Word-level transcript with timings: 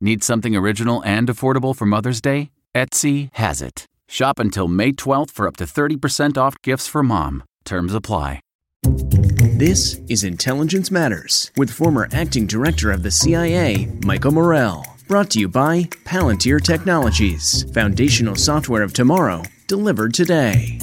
Need 0.00 0.22
something 0.22 0.54
original 0.54 1.02
and 1.04 1.28
affordable 1.28 1.74
for 1.74 1.84
Mother's 1.84 2.20
Day? 2.20 2.50
Etsy 2.72 3.30
has 3.32 3.60
it. 3.60 3.86
Shop 4.06 4.38
until 4.38 4.68
May 4.68 4.92
12th 4.92 5.32
for 5.32 5.48
up 5.48 5.56
to 5.56 5.64
30% 5.64 6.38
off 6.38 6.54
gifts 6.62 6.86
for 6.86 7.02
mom. 7.02 7.42
Terms 7.64 7.92
apply. 7.92 8.40
This 8.84 10.00
is 10.08 10.22
Intelligence 10.22 10.92
Matters 10.92 11.50
with 11.56 11.68
former 11.68 12.08
acting 12.12 12.46
director 12.46 12.92
of 12.92 13.02
the 13.02 13.10
CIA, 13.10 13.86
Michael 14.04 14.30
Morell. 14.30 14.84
Brought 15.08 15.30
to 15.30 15.40
you 15.40 15.48
by 15.48 15.82
Palantir 16.04 16.62
Technologies, 16.62 17.64
foundational 17.72 18.36
software 18.36 18.84
of 18.84 18.92
tomorrow, 18.92 19.42
delivered 19.66 20.14
today. 20.14 20.78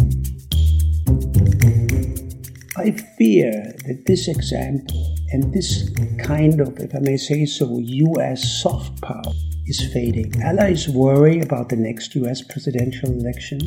I 2.77 2.91
fear 2.91 3.73
that 3.85 4.03
this 4.05 4.27
example 4.27 5.15
and 5.31 5.53
this 5.53 5.89
kind 6.21 6.59
of, 6.59 6.77
if 6.77 6.93
I 6.93 6.99
may 6.99 7.15
say 7.15 7.45
so, 7.45 7.79
US 7.79 8.61
soft 8.61 9.01
power 9.01 9.33
is 9.65 9.93
fading. 9.93 10.33
Allies 10.41 10.89
worry 10.89 11.39
about 11.39 11.69
the 11.69 11.77
next 11.77 12.13
US 12.15 12.41
presidential 12.41 13.11
election. 13.11 13.61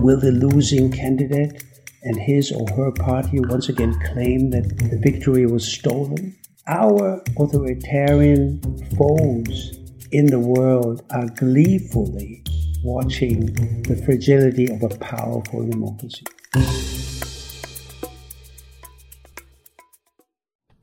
Will 0.00 0.18
the 0.18 0.32
losing 0.32 0.90
candidate 0.90 1.64
and 2.04 2.18
his 2.18 2.50
or 2.50 2.66
her 2.70 2.92
party 2.92 3.40
once 3.40 3.68
again 3.68 3.92
claim 4.06 4.48
that 4.52 4.66
the 4.78 5.00
victory 5.02 5.44
was 5.44 5.70
stolen? 5.70 6.34
Our 6.66 7.22
authoritarian 7.38 8.62
foes 8.96 9.78
in 10.12 10.26
the 10.28 10.40
world 10.40 11.04
are 11.10 11.28
gleefully 11.28 12.42
watching 12.82 13.52
the 13.82 14.00
fragility 14.06 14.66
of 14.72 14.82
a 14.82 14.96
powerful 14.96 15.68
democracy. 15.68 16.24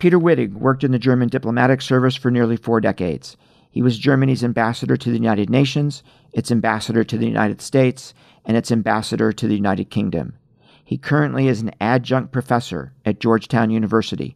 Peter 0.04 0.20
Wittig 0.20 0.52
worked 0.52 0.84
in 0.84 0.92
the 0.92 1.00
German 1.00 1.30
diplomatic 1.30 1.82
service 1.82 2.18
for 2.18 2.30
nearly 2.30 2.58
four 2.58 2.82
decades. 2.82 3.38
He 3.72 3.82
was 3.82 3.98
Germany's 3.98 4.44
ambassador 4.44 4.98
to 4.98 5.10
the 5.10 5.16
United 5.16 5.50
Nations, 5.50 6.04
its 6.34 6.52
ambassador 6.52 7.06
to 7.06 7.18
the 7.18 7.26
United 7.26 7.62
States, 7.62 8.14
and 8.44 8.58
its 8.58 8.70
ambassador 8.70 9.32
to 9.32 9.48
the 9.48 9.56
United 9.56 9.90
Kingdom. 9.90 10.38
He 10.84 10.98
currently 10.98 11.48
is 11.48 11.62
an 11.62 11.72
adjunct 11.80 12.34
professor 12.34 12.92
at 13.06 13.22
Georgetown 13.22 13.70
University. 13.70 14.36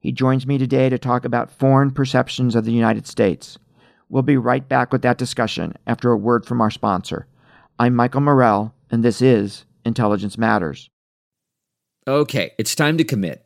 He 0.00 0.10
joins 0.10 0.44
me 0.44 0.58
today 0.58 0.88
to 0.88 0.98
talk 0.98 1.24
about 1.24 1.52
foreign 1.52 1.92
perceptions 1.92 2.56
of 2.56 2.64
the 2.64 2.72
United 2.72 3.06
States. 3.06 3.58
We'll 4.08 4.24
be 4.24 4.36
right 4.36 4.68
back 4.68 4.92
with 4.92 5.02
that 5.02 5.18
discussion 5.18 5.76
after 5.86 6.10
a 6.10 6.16
word 6.16 6.44
from 6.44 6.60
our 6.60 6.72
sponsor. 6.72 7.28
I'm 7.78 7.94
Michael 7.94 8.22
Morell, 8.22 8.74
and 8.90 9.04
this 9.04 9.22
is 9.22 9.66
Intelligence 9.84 10.36
Matters. 10.36 10.90
Okay, 12.08 12.54
it's 12.58 12.74
time 12.74 12.98
to 12.98 13.04
commit. 13.04 13.45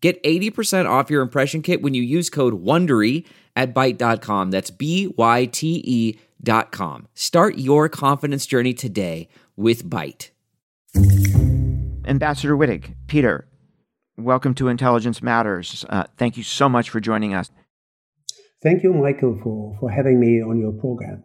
Get 0.00 0.22
80% 0.22 0.88
off 0.88 1.10
your 1.10 1.22
impression 1.22 1.62
kit 1.62 1.82
when 1.82 1.94
you 1.94 2.02
use 2.02 2.28
code 2.28 2.62
WONDERY 2.62 3.26
at 3.54 3.74
Byte.com. 3.74 4.50
That's 4.50 4.70
B-Y-T-E 4.70 6.18
dot 6.42 6.70
com. 6.70 7.08
Start 7.14 7.58
your 7.58 7.88
confidence 7.88 8.46
journey 8.46 8.74
today 8.74 9.28
with 9.56 9.88
Byte. 9.88 10.30
Ambassador 12.06 12.56
Wittig, 12.56 12.94
Peter, 13.06 13.48
welcome 14.16 14.54
to 14.54 14.68
Intelligence 14.68 15.22
Matters. 15.22 15.84
Uh, 15.88 16.04
thank 16.16 16.36
you 16.36 16.42
so 16.42 16.68
much 16.68 16.90
for 16.90 17.00
joining 17.00 17.34
us. 17.34 17.50
Thank 18.62 18.82
you, 18.82 18.92
Michael, 18.92 19.38
for, 19.42 19.76
for 19.80 19.90
having 19.90 20.20
me 20.20 20.42
on 20.42 20.58
your 20.58 20.72
program. 20.72 21.24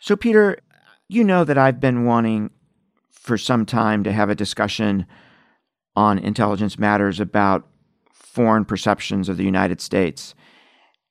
So, 0.00 0.16
Peter, 0.16 0.58
you 1.08 1.24
know 1.24 1.44
that 1.44 1.58
I've 1.58 1.80
been 1.80 2.04
wanting 2.04 2.50
for 3.10 3.36
some 3.38 3.66
time 3.66 4.04
to 4.04 4.12
have 4.12 4.30
a 4.30 4.34
discussion 4.34 5.06
on 5.96 6.18
Intelligence 6.18 6.78
Matters 6.78 7.20
about 7.20 7.66
foreign 8.12 8.64
perceptions 8.64 9.28
of 9.28 9.36
the 9.36 9.44
United 9.44 9.80
States. 9.80 10.34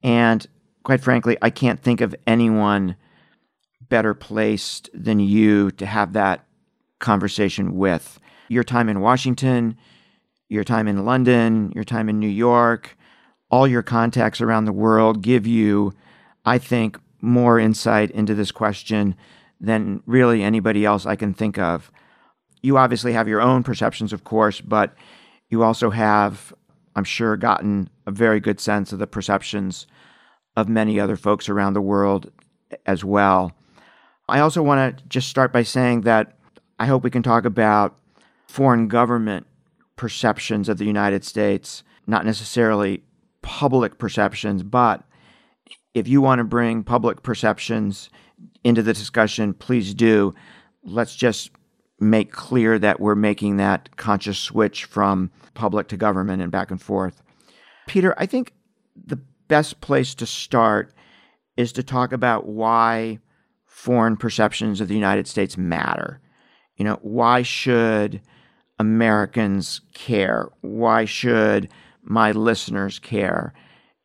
And 0.01 0.45
quite 0.83 1.01
frankly, 1.01 1.37
I 1.41 1.49
can't 1.49 1.79
think 1.79 2.01
of 2.01 2.15
anyone 2.27 2.97
better 3.89 4.13
placed 4.13 4.89
than 4.93 5.19
you 5.19 5.71
to 5.71 5.85
have 5.85 6.13
that 6.13 6.45
conversation 6.99 7.77
with. 7.77 8.19
Your 8.49 8.63
time 8.63 8.89
in 8.89 8.99
Washington, 8.99 9.77
your 10.49 10.63
time 10.63 10.87
in 10.87 11.05
London, 11.05 11.71
your 11.73 11.83
time 11.83 12.09
in 12.09 12.19
New 12.19 12.27
York, 12.27 12.97
all 13.49 13.67
your 13.67 13.83
contacts 13.83 14.41
around 14.41 14.65
the 14.65 14.73
world 14.73 15.21
give 15.21 15.47
you, 15.47 15.93
I 16.43 16.57
think, 16.57 16.99
more 17.21 17.59
insight 17.59 18.11
into 18.11 18.35
this 18.35 18.51
question 18.51 19.15
than 19.61 20.03
really 20.05 20.43
anybody 20.43 20.83
else 20.85 21.05
I 21.05 21.15
can 21.15 21.33
think 21.33 21.57
of 21.57 21.91
you 22.63 22.77
obviously 22.77 23.13
have 23.13 23.27
your 23.27 23.41
own 23.41 23.61
perceptions, 23.61 24.13
of 24.13 24.23
course, 24.23 24.61
but 24.61 24.95
you 25.49 25.61
also 25.61 25.91
have, 25.91 26.53
I'm 26.95 27.03
sure, 27.03 27.37
gotten 27.37 27.89
a 28.07 28.11
very 28.11 28.39
good 28.39 28.59
sense 28.59 28.91
of 28.91 28.99
the 28.99 29.05
perceptions 29.05 29.85
of 30.55 30.69
many 30.69 30.99
other 30.99 31.17
folks 31.17 31.49
around 31.49 31.73
the 31.73 31.81
world 31.81 32.31
as 32.85 33.03
well. 33.03 33.51
I 34.29 34.39
also 34.39 34.63
want 34.63 34.97
to 34.97 35.03
just 35.07 35.27
start 35.27 35.51
by 35.51 35.63
saying 35.63 36.01
that 36.01 36.37
I 36.79 36.85
hope 36.85 37.03
we 37.03 37.11
can 37.11 37.21
talk 37.21 37.45
about 37.45 37.95
foreign 38.47 38.87
government 38.87 39.45
perceptions 39.95 40.69
of 40.69 40.77
the 40.77 40.85
United 40.85 41.23
States, 41.25 41.83
not 42.07 42.25
necessarily 42.25 43.03
public 43.41 43.97
perceptions, 43.97 44.63
but 44.63 45.03
if 45.93 46.07
you 46.07 46.21
want 46.21 46.39
to 46.39 46.45
bring 46.45 46.83
public 46.83 47.23
perceptions 47.23 48.09
into 48.63 48.81
the 48.81 48.93
discussion, 48.93 49.53
please 49.53 49.93
do. 49.93 50.33
Let's 50.83 51.15
just 51.15 51.51
make 52.03 52.31
clear 52.31 52.77
that 52.79 52.99
we're 52.99 53.15
making 53.15 53.57
that 53.57 53.95
conscious 53.97 54.37
switch 54.37 54.85
from 54.85 55.31
public 55.53 55.87
to 55.89 55.97
government 55.97 56.41
and 56.41 56.51
back 56.51 56.71
and 56.71 56.81
forth. 56.81 57.21
Peter, 57.87 58.13
I 58.17 58.25
think 58.25 58.53
the 58.95 59.19
best 59.47 59.81
place 59.81 60.15
to 60.15 60.25
start 60.25 60.93
is 61.57 61.71
to 61.73 61.83
talk 61.83 62.11
about 62.11 62.47
why 62.47 63.19
foreign 63.65 64.17
perceptions 64.17 64.81
of 64.81 64.87
the 64.87 64.95
United 64.95 65.27
States 65.27 65.57
matter. 65.57 66.21
You 66.77 66.85
know, 66.85 66.99
why 67.01 67.41
should 67.41 68.21
Americans 68.79 69.81
care? 69.93 70.49
Why 70.61 71.05
should 71.05 71.69
my 72.03 72.31
listeners 72.31 72.99
care? 72.99 73.53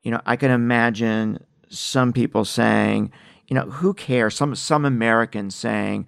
You 0.02 0.10
know, 0.10 0.20
I 0.26 0.36
can 0.36 0.50
imagine 0.50 1.44
some 1.68 2.12
people 2.12 2.44
saying, 2.44 3.12
you 3.46 3.54
know, 3.54 3.70
who 3.70 3.94
cares? 3.94 4.34
Some 4.34 4.54
some 4.54 4.84
Americans 4.84 5.54
saying, 5.54 6.06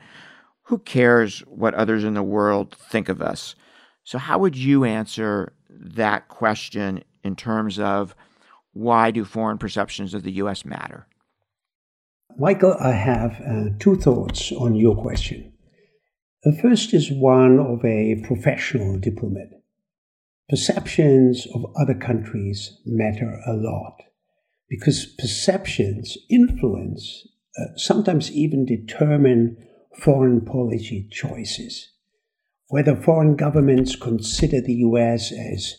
who 0.70 0.78
cares 0.78 1.40
what 1.48 1.74
others 1.74 2.04
in 2.04 2.14
the 2.14 2.22
world 2.22 2.76
think 2.76 3.08
of 3.08 3.20
us? 3.20 3.56
So 4.04 4.18
how 4.18 4.38
would 4.38 4.56
you 4.56 4.84
answer 4.84 5.52
that 5.68 6.28
question 6.28 7.02
in 7.24 7.34
terms 7.34 7.80
of 7.80 8.14
why 8.72 9.10
do 9.10 9.24
foreign 9.24 9.58
perceptions 9.58 10.14
of 10.14 10.22
the 10.22 10.30
US 10.34 10.64
matter? 10.64 11.08
Michael, 12.38 12.76
I 12.78 12.92
have 12.92 13.40
uh, 13.40 13.70
two 13.80 13.96
thoughts 13.96 14.52
on 14.52 14.76
your 14.76 14.94
question. 14.94 15.52
The 16.44 16.56
first 16.62 16.94
is 16.94 17.10
one 17.10 17.58
of 17.58 17.84
a 17.84 18.22
professional 18.24 18.96
diplomat. 19.00 19.48
Perceptions 20.48 21.48
of 21.52 21.64
other 21.82 21.94
countries 21.94 22.78
matter 22.86 23.40
a 23.44 23.54
lot 23.54 23.96
because 24.68 25.04
perceptions 25.18 26.16
influence, 26.30 27.26
uh, 27.58 27.76
sometimes 27.76 28.30
even 28.30 28.64
determine 28.64 29.56
foreign 29.98 30.40
policy 30.40 31.08
choices. 31.10 31.90
Whether 32.68 32.94
foreign 32.94 33.36
governments 33.36 33.96
consider 33.96 34.60
the 34.60 34.74
US 34.74 35.32
as, 35.32 35.76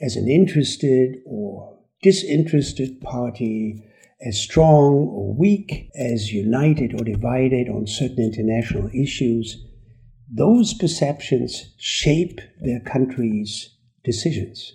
as 0.00 0.16
an 0.16 0.28
interested 0.28 1.16
or 1.26 1.78
disinterested 2.02 3.00
party, 3.00 3.84
as 4.22 4.38
strong 4.38 5.08
or 5.08 5.34
weak, 5.34 5.90
as 5.94 6.32
united 6.32 6.94
or 6.98 7.04
divided 7.04 7.68
on 7.68 7.86
certain 7.86 8.24
international 8.24 8.90
issues, 8.94 9.64
those 10.32 10.74
perceptions 10.74 11.74
shape 11.78 12.40
their 12.60 12.80
country's 12.80 13.76
decisions. 14.04 14.72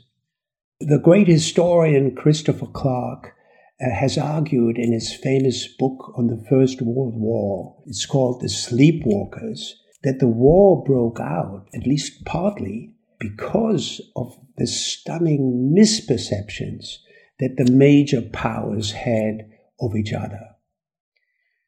The 0.79 0.99
great 0.99 1.27
historian 1.27 2.15
Christopher 2.15 2.67
Clark 2.67 3.34
Uh, 3.81 3.93
has 3.93 4.17
argued 4.17 4.77
in 4.77 4.93
his 4.93 5.13
famous 5.13 5.67
book 5.67 6.13
on 6.17 6.27
the 6.27 6.45
First 6.49 6.81
World 6.81 7.15
War, 7.17 7.75
it's 7.85 8.05
called 8.05 8.39
The 8.39 8.47
Sleepwalkers, 8.47 9.71
that 10.01 10.19
the 10.19 10.29
war 10.29 10.81
broke 10.81 11.19
out, 11.19 11.67
at 11.75 11.85
least 11.85 12.23
partly, 12.23 12.93
because 13.19 13.99
of 14.15 14.33
the 14.57 14.65
stunning 14.65 15.75
misperceptions 15.77 16.99
that 17.39 17.57
the 17.57 17.69
major 17.69 18.21
powers 18.21 18.91
had 18.91 19.49
of 19.81 19.93
each 19.93 20.13
other. 20.13 20.55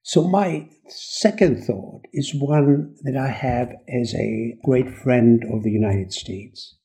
So, 0.02 0.24
my 0.24 0.70
second 0.88 1.66
thought 1.66 2.04
is 2.14 2.34
one 2.34 2.96
that 3.02 3.18
I 3.18 3.28
have 3.28 3.74
as 3.90 4.16
a 4.16 4.58
great 4.64 4.90
friend 4.90 5.44
of 5.52 5.64
the 5.64 5.72
United 5.72 6.14
States. 6.14 6.78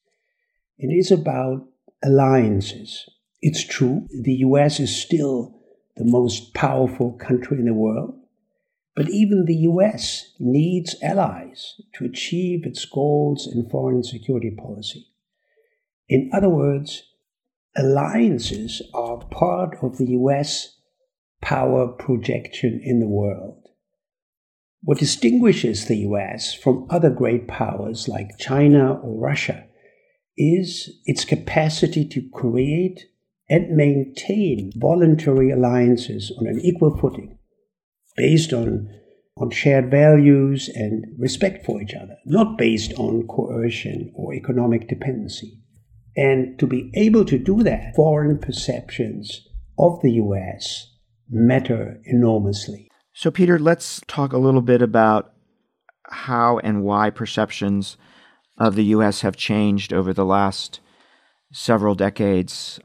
It 0.78 0.88
is 0.88 1.12
about 1.12 1.68
alliances. 2.04 3.08
It's 3.42 3.66
true, 3.66 4.06
the 4.12 4.34
US 4.46 4.78
is 4.78 4.94
still 4.94 5.60
the 5.96 6.04
most 6.04 6.54
powerful 6.54 7.12
country 7.14 7.58
in 7.58 7.64
the 7.64 7.74
world, 7.74 8.14
but 8.94 9.10
even 9.10 9.44
the 9.44 9.66
US 9.68 10.32
needs 10.38 10.94
allies 11.02 11.74
to 11.94 12.04
achieve 12.04 12.64
its 12.64 12.84
goals 12.84 13.48
in 13.52 13.68
foreign 13.68 14.04
security 14.04 14.52
policy. 14.56 15.08
In 16.08 16.30
other 16.32 16.48
words, 16.48 17.02
alliances 17.76 18.80
are 18.94 19.18
part 19.26 19.76
of 19.82 19.98
the 19.98 20.06
US 20.10 20.78
power 21.40 21.88
projection 21.88 22.80
in 22.84 23.00
the 23.00 23.08
world. 23.08 23.66
What 24.82 24.98
distinguishes 24.98 25.86
the 25.86 25.98
US 26.08 26.54
from 26.54 26.86
other 26.90 27.10
great 27.10 27.48
powers 27.48 28.06
like 28.06 28.38
China 28.38 28.94
or 28.94 29.18
Russia 29.18 29.66
is 30.36 31.00
its 31.06 31.24
capacity 31.24 32.06
to 32.08 32.28
create 32.32 33.08
and 33.52 33.76
maintain 33.76 34.72
voluntary 34.76 35.50
alliances 35.50 36.32
on 36.38 36.46
an 36.46 36.58
equal 36.60 36.96
footing 36.96 37.38
based 38.16 38.50
on, 38.50 38.88
on 39.36 39.50
shared 39.50 39.90
values 39.90 40.70
and 40.74 41.04
respect 41.18 41.62
for 41.66 41.82
each 41.82 41.92
other, 41.92 42.16
not 42.24 42.56
based 42.56 42.94
on 42.94 43.26
coercion 43.26 44.10
or 44.16 44.32
economic 44.32 44.88
dependency. 44.88 45.52
And 46.16 46.58
to 46.60 46.66
be 46.66 46.90
able 46.94 47.26
to 47.26 47.36
do 47.36 47.62
that, 47.62 47.94
foreign 47.94 48.38
perceptions 48.38 49.46
of 49.78 50.00
the 50.00 50.12
US 50.12 50.90
matter 51.28 52.00
enormously. 52.04 52.88
So, 53.12 53.30
Peter, 53.30 53.58
let's 53.58 54.00
talk 54.06 54.32
a 54.32 54.38
little 54.38 54.62
bit 54.62 54.80
about 54.80 55.34
how 56.08 56.58
and 56.60 56.84
why 56.84 57.10
perceptions 57.10 57.98
of 58.56 58.76
the 58.76 58.84
US 58.96 59.20
have 59.20 59.36
changed 59.36 59.92
over 59.92 60.14
the 60.14 60.24
last 60.24 60.80
several 61.52 61.94
decades 61.94 62.80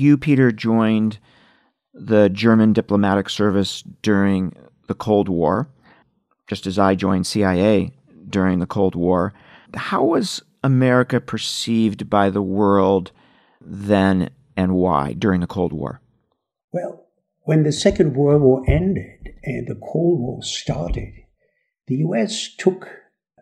you, 0.00 0.16
Peter, 0.16 0.50
joined 0.50 1.18
the 1.94 2.28
German 2.28 2.72
diplomatic 2.72 3.28
service 3.28 3.82
during 4.02 4.54
the 4.86 4.94
Cold 4.94 5.28
War, 5.28 5.68
just 6.46 6.66
as 6.66 6.78
I 6.78 6.94
joined 6.94 7.26
CIA 7.26 7.92
during 8.28 8.58
the 8.58 8.66
Cold 8.66 8.94
War. 8.94 9.32
How 9.74 10.04
was 10.04 10.42
America 10.62 11.20
perceived 11.20 12.10
by 12.10 12.30
the 12.30 12.42
world 12.42 13.12
then 13.60 14.30
and 14.56 14.74
why 14.74 15.12
during 15.12 15.40
the 15.40 15.46
Cold 15.46 15.72
War? 15.72 16.00
Well, 16.72 17.06
when 17.42 17.62
the 17.62 17.72
Second 17.72 18.14
World 18.14 18.42
War 18.42 18.62
ended 18.68 19.34
and 19.42 19.66
the 19.66 19.74
Cold 19.74 20.20
War 20.20 20.42
started, 20.42 21.12
the 21.86 21.96
US 21.96 22.54
took 22.56 22.88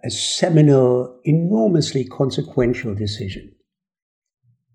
a 0.05 0.11
seminal, 0.11 1.21
enormously 1.25 2.05
consequential 2.05 2.95
decision. 2.95 3.53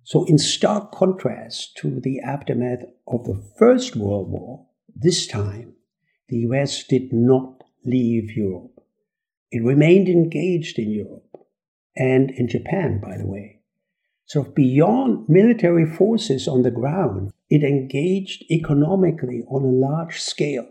So, 0.06 0.26
in 0.26 0.38
stark 0.38 0.92
contrast 0.92 1.78
to 1.78 2.02
the 2.02 2.20
aftermath 2.20 2.84
of 3.08 3.24
the 3.24 3.42
First 3.58 3.96
World 3.96 4.30
War, 4.30 4.66
this 4.94 5.26
time 5.28 5.76
the 6.28 6.40
US 6.50 6.84
did 6.84 7.14
not 7.14 7.64
leave 7.86 8.36
Europe. 8.36 8.82
It 9.50 9.64
remained 9.64 10.10
engaged 10.10 10.78
in 10.78 10.92
Europe 10.92 11.38
and 11.96 12.32
in 12.32 12.50
Japan, 12.50 13.00
by 13.00 13.18
the 13.18 13.26
way. 13.26 13.62
So, 14.26 14.44
beyond 14.44 15.30
military 15.30 15.86
forces 15.86 16.48
on 16.48 16.64
the 16.64 16.72
ground, 16.72 17.32
it 17.50 17.64
engaged 17.64 18.44
economically 18.52 19.44
on 19.48 19.64
a 19.64 19.68
large 19.68 20.20
scale 20.20 20.68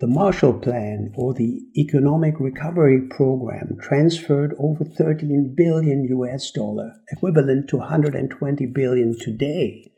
the 0.00 0.06
Marshall 0.06 0.52
Plan 0.60 1.12
or 1.16 1.34
the 1.34 1.60
Economic 1.76 2.38
Recovery 2.38 3.00
Program 3.00 3.76
transferred 3.80 4.54
over 4.56 4.84
13 4.84 5.54
billion 5.56 6.04
US 6.04 6.52
dollar, 6.52 6.92
equivalent 7.10 7.68
to 7.70 7.78
120 7.78 8.66
billion 8.66 9.18
today, 9.18 9.90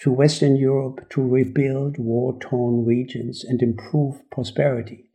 to 0.00 0.12
Western 0.12 0.56
Europe 0.56 1.08
to 1.10 1.26
rebuild 1.26 1.96
war 1.96 2.38
torn 2.40 2.84
regions 2.84 3.42
and 3.42 3.62
improve 3.62 4.20
prosperity. 4.30 5.08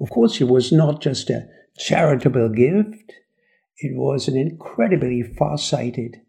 Of 0.00 0.10
course, 0.10 0.40
it 0.40 0.48
was 0.48 0.70
not 0.70 1.02
just 1.02 1.28
a 1.28 1.48
charitable 1.76 2.50
gift, 2.50 3.12
it 3.78 3.96
was 3.96 4.28
an 4.28 4.36
incredibly 4.36 5.24
far 5.24 5.58
sighted 5.58 6.20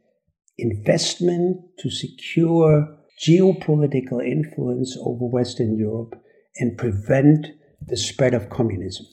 investment 0.58 1.62
to 1.80 1.92
secure 1.92 2.98
geopolitical 3.24 4.26
influence 4.26 4.98
over 5.00 5.26
Western 5.26 5.78
Europe 5.78 6.21
and 6.58 6.78
prevent 6.78 7.48
the 7.86 7.98
spread 7.98 8.34
of 8.34 8.50
communism. 8.50 9.06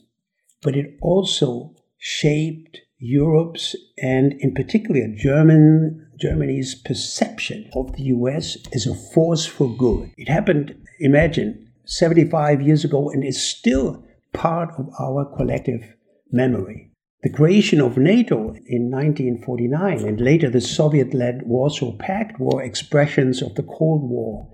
But 0.61 0.75
it 0.75 0.97
also 1.01 1.75
shaped 1.97 2.81
Europe's 2.97 3.75
and 4.01 4.33
in 4.39 4.53
particular 4.53 5.07
German 5.15 6.05
Germany's 6.19 6.75
perception 6.75 7.69
of 7.73 7.95
the 7.95 8.03
US 8.03 8.57
as 8.73 8.85
a 8.85 8.93
force 8.93 9.45
for 9.45 9.73
good. 9.77 10.11
It 10.17 10.27
happened, 10.27 10.75
imagine, 10.99 11.71
75 11.85 12.61
years 12.61 12.83
ago 12.83 13.09
and 13.09 13.23
is 13.23 13.41
still 13.41 14.03
part 14.33 14.69
of 14.77 14.89
our 14.99 15.25
collective 15.37 15.95
memory. 16.31 16.91
The 17.23 17.29
creation 17.29 17.81
of 17.81 17.97
NATO 17.97 18.53
in 18.65 18.91
1949 18.91 20.05
and 20.05 20.21
later 20.21 20.49
the 20.49 20.61
Soviet 20.61 21.13
led 21.13 21.43
Warsaw 21.45 21.97
Pact 21.97 22.39
were 22.39 22.61
expressions 22.61 23.41
of 23.41 23.55
the 23.55 23.63
Cold 23.63 24.09
War 24.09 24.49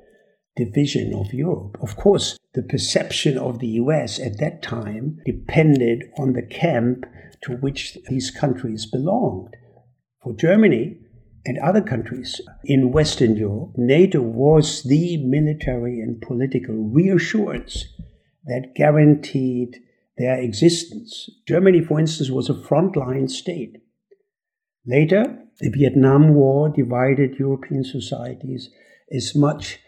division 0.55 1.13
of 1.13 1.33
Europe. 1.33 1.77
Of 1.81 1.95
course, 1.97 2.37
the 2.53 2.63
perception 2.63 3.37
of 3.37 3.59
the 3.59 3.67
US 3.83 4.19
at 4.19 4.39
that 4.39 4.61
time 4.61 5.19
depended 5.25 6.03
on 6.17 6.33
the 6.33 6.41
camp 6.41 7.05
to 7.43 7.53
which 7.57 7.97
these 8.07 8.31
countries 8.31 8.85
belonged. 8.85 9.55
For 10.23 10.33
Germany 10.33 10.97
and 11.45 11.59
other 11.59 11.81
countries 11.81 12.41
in 12.63 12.91
Western 12.91 13.35
Europe, 13.35 13.73
NATO 13.75 14.21
was 14.21 14.83
the 14.83 15.17
military 15.17 15.99
and 15.99 16.21
political 16.21 16.75
reassurance 16.75 17.85
that 18.45 18.73
guaranteed 18.75 19.77
their 20.17 20.39
existence. 20.39 21.29
Germany, 21.47 21.81
for 21.81 21.99
instance, 21.99 22.29
was 22.31 22.49
a 22.49 22.53
frontline 22.53 23.29
state. 23.29 23.77
Later, 24.87 25.37
the 25.59 25.69
Vietnam 25.69 26.33
War 26.33 26.69
divided 26.69 27.37
European 27.39 27.83
societies 27.83 28.69
as 29.11 29.35
much 29.35 29.79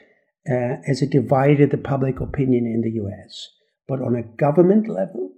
uh, 0.49 0.77
as 0.87 1.01
it 1.01 1.09
divided 1.09 1.71
the 1.71 1.77
public 1.77 2.19
opinion 2.19 2.65
in 2.65 2.81
the 2.81 3.01
US. 3.01 3.49
But 3.87 4.01
on 4.01 4.15
a 4.15 4.23
government 4.23 4.87
level, 4.87 5.31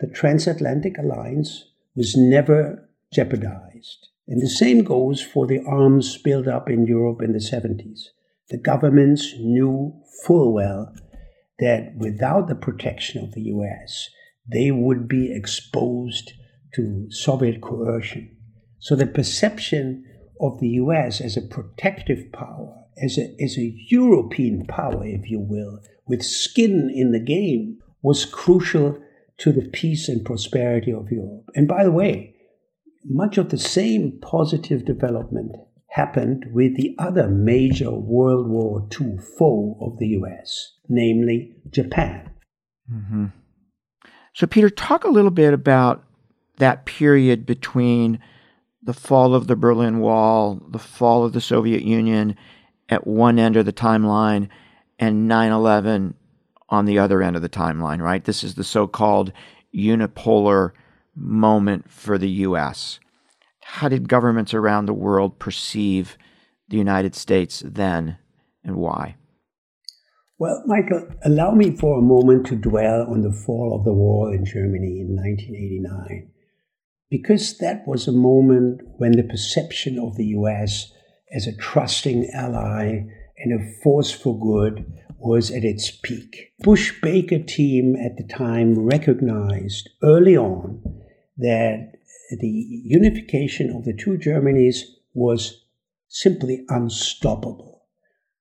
the 0.00 0.06
transatlantic 0.06 0.96
alliance 0.98 1.66
was 1.94 2.16
never 2.16 2.88
jeopardized. 3.12 4.08
And 4.28 4.40
the 4.40 4.48
same 4.48 4.84
goes 4.84 5.20
for 5.20 5.46
the 5.46 5.60
arms 5.66 6.16
built 6.18 6.46
up 6.46 6.70
in 6.70 6.86
Europe 6.86 7.20
in 7.20 7.32
the 7.32 7.38
70s. 7.38 8.10
The 8.48 8.58
governments 8.58 9.34
knew 9.38 10.00
full 10.24 10.52
well 10.52 10.94
that 11.58 11.94
without 11.96 12.48
the 12.48 12.54
protection 12.54 13.22
of 13.22 13.32
the 13.32 13.42
US, 13.42 14.08
they 14.50 14.70
would 14.70 15.08
be 15.08 15.32
exposed 15.32 16.32
to 16.74 17.06
Soviet 17.10 17.60
coercion. 17.60 18.36
So 18.78 18.96
the 18.96 19.06
perception 19.06 20.04
of 20.40 20.58
the 20.60 20.68
US 20.68 21.20
as 21.20 21.36
a 21.36 21.42
protective 21.42 22.32
power, 22.32 22.79
as 23.02 23.18
a, 23.18 23.34
as 23.42 23.56
a 23.56 23.74
European 23.88 24.66
power, 24.66 25.06
if 25.06 25.30
you 25.30 25.40
will, 25.40 25.80
with 26.06 26.22
skin 26.22 26.90
in 26.94 27.12
the 27.12 27.20
game, 27.20 27.78
was 28.02 28.24
crucial 28.24 28.98
to 29.38 29.52
the 29.52 29.68
peace 29.68 30.08
and 30.08 30.24
prosperity 30.24 30.92
of 30.92 31.10
Europe. 31.10 31.44
And 31.54 31.66
by 31.66 31.84
the 31.84 31.92
way, 31.92 32.34
much 33.04 33.38
of 33.38 33.48
the 33.48 33.58
same 33.58 34.18
positive 34.20 34.84
development 34.84 35.56
happened 35.88 36.46
with 36.52 36.76
the 36.76 36.94
other 36.98 37.28
major 37.28 37.90
World 37.90 38.48
War 38.48 38.86
II 39.00 39.18
foe 39.38 39.76
of 39.80 39.98
the 39.98 40.08
US, 40.08 40.74
namely 40.88 41.56
Japan. 41.70 42.30
Mm-hmm. 42.92 43.26
So, 44.34 44.46
Peter, 44.46 44.70
talk 44.70 45.04
a 45.04 45.10
little 45.10 45.30
bit 45.30 45.52
about 45.52 46.04
that 46.58 46.84
period 46.84 47.46
between 47.46 48.20
the 48.82 48.94
fall 48.94 49.34
of 49.34 49.46
the 49.46 49.56
Berlin 49.56 50.00
Wall, 50.00 50.60
the 50.68 50.78
fall 50.78 51.24
of 51.24 51.32
the 51.32 51.40
Soviet 51.40 51.82
Union 51.82 52.36
at 52.90 53.06
one 53.06 53.38
end 53.38 53.56
of 53.56 53.64
the 53.64 53.72
timeline, 53.72 54.48
and 54.98 55.26
9 55.26 55.52
11 55.52 56.14
on 56.68 56.84
the 56.84 56.98
other 56.98 57.22
end 57.22 57.36
of 57.36 57.42
the 57.42 57.48
timeline, 57.48 58.00
right? 58.00 58.24
This 58.24 58.44
is 58.44 58.54
the 58.54 58.64
so 58.64 58.86
called 58.86 59.32
unipolar 59.74 60.72
moment 61.14 61.90
for 61.90 62.18
the 62.18 62.28
U.S. 62.30 63.00
How 63.62 63.88
did 63.88 64.08
governments 64.08 64.52
around 64.52 64.86
the 64.86 64.94
world 64.94 65.38
perceive 65.38 66.18
the 66.68 66.76
United 66.76 67.14
States 67.14 67.62
then 67.64 68.18
and 68.62 68.76
why? 68.76 69.16
Well, 70.38 70.62
Michael, 70.66 71.08
allow 71.22 71.52
me 71.52 71.76
for 71.76 71.98
a 71.98 72.02
moment 72.02 72.46
to 72.46 72.56
dwell 72.56 73.06
on 73.08 73.22
the 73.22 73.32
fall 73.32 73.76
of 73.78 73.84
the 73.84 73.92
wall 73.92 74.32
in 74.32 74.44
Germany 74.44 75.00
in 75.00 75.14
1989 75.14 76.30
because 77.10 77.58
that 77.58 77.86
was 77.86 78.06
a 78.06 78.12
moment 78.12 78.80
when 78.96 79.12
the 79.12 79.24
perception 79.24 79.98
of 79.98 80.16
the 80.16 80.26
US 80.26 80.92
as 81.32 81.46
a 81.46 81.56
trusting 81.56 82.30
ally 82.32 83.06
and 83.38 83.52
a 83.52 83.72
force 83.82 84.10
for 84.10 84.38
good 84.38 84.84
was 85.18 85.50
at 85.50 85.64
its 85.64 85.90
peak. 85.90 86.52
Bush 86.60 86.92
Baker 87.02 87.38
team 87.38 87.94
at 87.96 88.16
the 88.16 88.26
time 88.26 88.78
recognized 88.78 89.90
early 90.02 90.36
on 90.36 90.82
that 91.36 91.92
the 92.30 92.82
unification 92.84 93.74
of 93.74 93.84
the 93.84 93.92
two 93.92 94.16
Germanys 94.16 94.80
was 95.14 95.64
simply 96.08 96.64
unstoppable. 96.68 97.82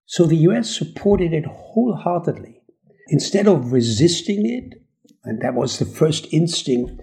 So 0.05 0.25
the 0.25 0.37
US 0.37 0.75
supported 0.75 1.33
it 1.33 1.45
wholeheartedly. 1.45 2.61
Instead 3.09 3.47
of 3.47 3.71
resisting 3.71 4.45
it, 4.45 4.81
and 5.23 5.41
that 5.41 5.55
was 5.55 5.79
the 5.79 5.85
first 5.85 6.27
instinct 6.31 7.01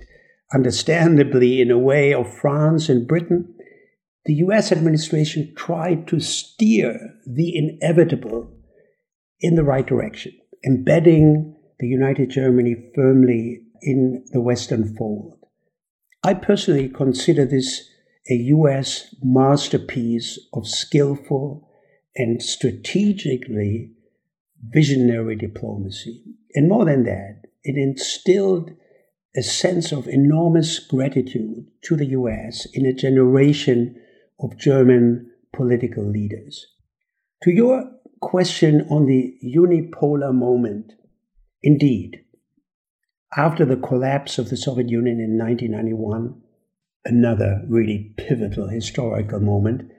understandably, 0.54 1.60
in 1.60 1.70
a 1.70 1.78
way, 1.78 2.14
of 2.14 2.32
France 2.32 2.88
and 2.88 3.06
Britain, 3.06 3.52
the 4.26 4.34
US 4.34 4.72
administration 4.72 5.54
tried 5.56 6.06
to 6.08 6.20
steer 6.20 7.14
the 7.26 7.56
inevitable 7.56 8.52
in 9.40 9.54
the 9.54 9.64
right 9.64 9.86
direction, 9.86 10.32
embedding 10.64 11.56
the 11.78 11.86
United 11.86 12.30
Germany 12.30 12.74
firmly 12.94 13.60
in 13.82 14.24
the 14.32 14.40
Western 14.40 14.96
fold. 14.96 15.38
I 16.24 16.34
personally 16.34 16.88
consider 16.88 17.44
this 17.44 17.88
a 18.28 18.34
US 18.34 19.14
masterpiece 19.22 20.38
of 20.52 20.66
skillful 20.66 21.68
and 22.16 22.42
strategically 22.42 23.92
visionary 24.70 25.36
diplomacy. 25.36 26.24
And 26.54 26.68
more 26.68 26.84
than 26.84 27.04
that, 27.04 27.42
it 27.62 27.76
instilled 27.76 28.72
a 29.36 29.42
sense 29.42 29.92
of 29.92 30.08
enormous 30.08 30.80
gratitude 30.80 31.66
to 31.82 31.94
the 31.94 32.06
US 32.06 32.66
in 32.72 32.86
a 32.86 32.92
generation 32.92 34.00
of 34.40 34.58
German 34.58 35.30
political 35.54 36.04
leaders. 36.04 36.66
To 37.42 37.50
your 37.50 37.90
question 38.20 38.86
on 38.90 39.06
the 39.06 39.34
unipolar 39.44 40.34
moment, 40.34 40.92
indeed, 41.62 42.24
after 43.36 43.64
the 43.64 43.76
collapse 43.76 44.38
of 44.38 44.48
the 44.48 44.56
Soviet 44.56 44.88
Union 44.88 45.20
in 45.20 45.38
1991, 45.38 46.40
another 47.04 47.62
really 47.68 48.14
pivotal 48.16 48.68
historical 48.68 49.40
moment, 49.40 49.90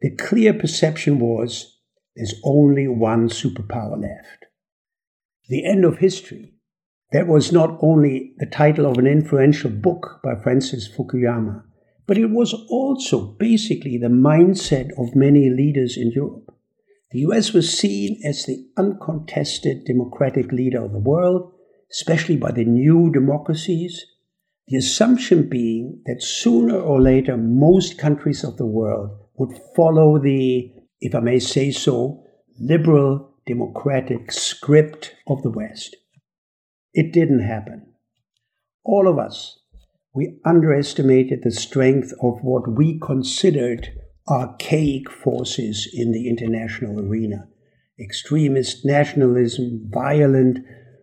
the 0.00 0.14
clear 0.16 0.54
perception 0.54 1.18
was 1.18 1.78
there's 2.16 2.34
only 2.44 2.88
one 2.88 3.28
superpower 3.28 4.00
left. 4.00 4.46
The 5.48 5.64
end 5.64 5.84
of 5.84 5.98
history 5.98 6.54
that 7.12 7.26
was 7.26 7.52
not 7.52 7.78
only 7.80 8.34
the 8.38 8.46
title 8.46 8.86
of 8.86 8.98
an 8.98 9.06
influential 9.06 9.70
book 9.70 10.20
by 10.22 10.34
Francis 10.36 10.88
Fukuyama, 10.88 11.64
but 12.10 12.18
it 12.18 12.30
was 12.30 12.52
also 12.68 13.24
basically 13.38 13.96
the 13.96 14.08
mindset 14.08 14.88
of 14.98 15.14
many 15.14 15.48
leaders 15.48 15.96
in 15.96 16.10
Europe. 16.10 16.52
The 17.12 17.20
US 17.20 17.52
was 17.52 17.78
seen 17.78 18.20
as 18.24 18.46
the 18.46 18.66
uncontested 18.76 19.84
democratic 19.84 20.50
leader 20.50 20.84
of 20.84 20.90
the 20.90 20.98
world, 20.98 21.52
especially 21.88 22.36
by 22.36 22.50
the 22.50 22.64
new 22.64 23.12
democracies, 23.12 24.04
the 24.66 24.76
assumption 24.76 25.48
being 25.48 26.02
that 26.06 26.20
sooner 26.20 26.80
or 26.80 27.00
later 27.00 27.36
most 27.36 27.96
countries 27.96 28.42
of 28.42 28.56
the 28.56 28.66
world 28.66 29.16
would 29.36 29.56
follow 29.76 30.18
the, 30.18 30.68
if 31.00 31.14
I 31.14 31.20
may 31.20 31.38
say 31.38 31.70
so, 31.70 32.24
liberal 32.58 33.36
democratic 33.46 34.32
script 34.32 35.14
of 35.28 35.42
the 35.42 35.50
West. 35.52 35.94
It 36.92 37.12
didn't 37.12 37.46
happen. 37.46 37.86
All 38.84 39.06
of 39.06 39.16
us, 39.16 39.59
we 40.14 40.38
underestimated 40.44 41.42
the 41.42 41.50
strength 41.50 42.12
of 42.22 42.38
what 42.42 42.70
we 42.76 42.98
considered 42.98 43.88
archaic 44.28 45.10
forces 45.10 45.88
in 45.92 46.12
the 46.12 46.28
international 46.28 47.00
arena 47.00 47.48
extremist 48.00 48.84
nationalism, 48.84 49.86
violent 49.92 50.58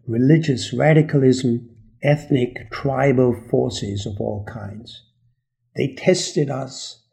religious 0.07 0.73
radicalism, 0.73 1.69
ethnic, 2.03 2.71
tribal 2.71 3.35
forces 3.49 4.05
of 4.05 4.19
all 4.19 4.45
kinds. 4.51 5.03
They 5.75 5.93
tested 5.95 6.49
us, 6.49 7.03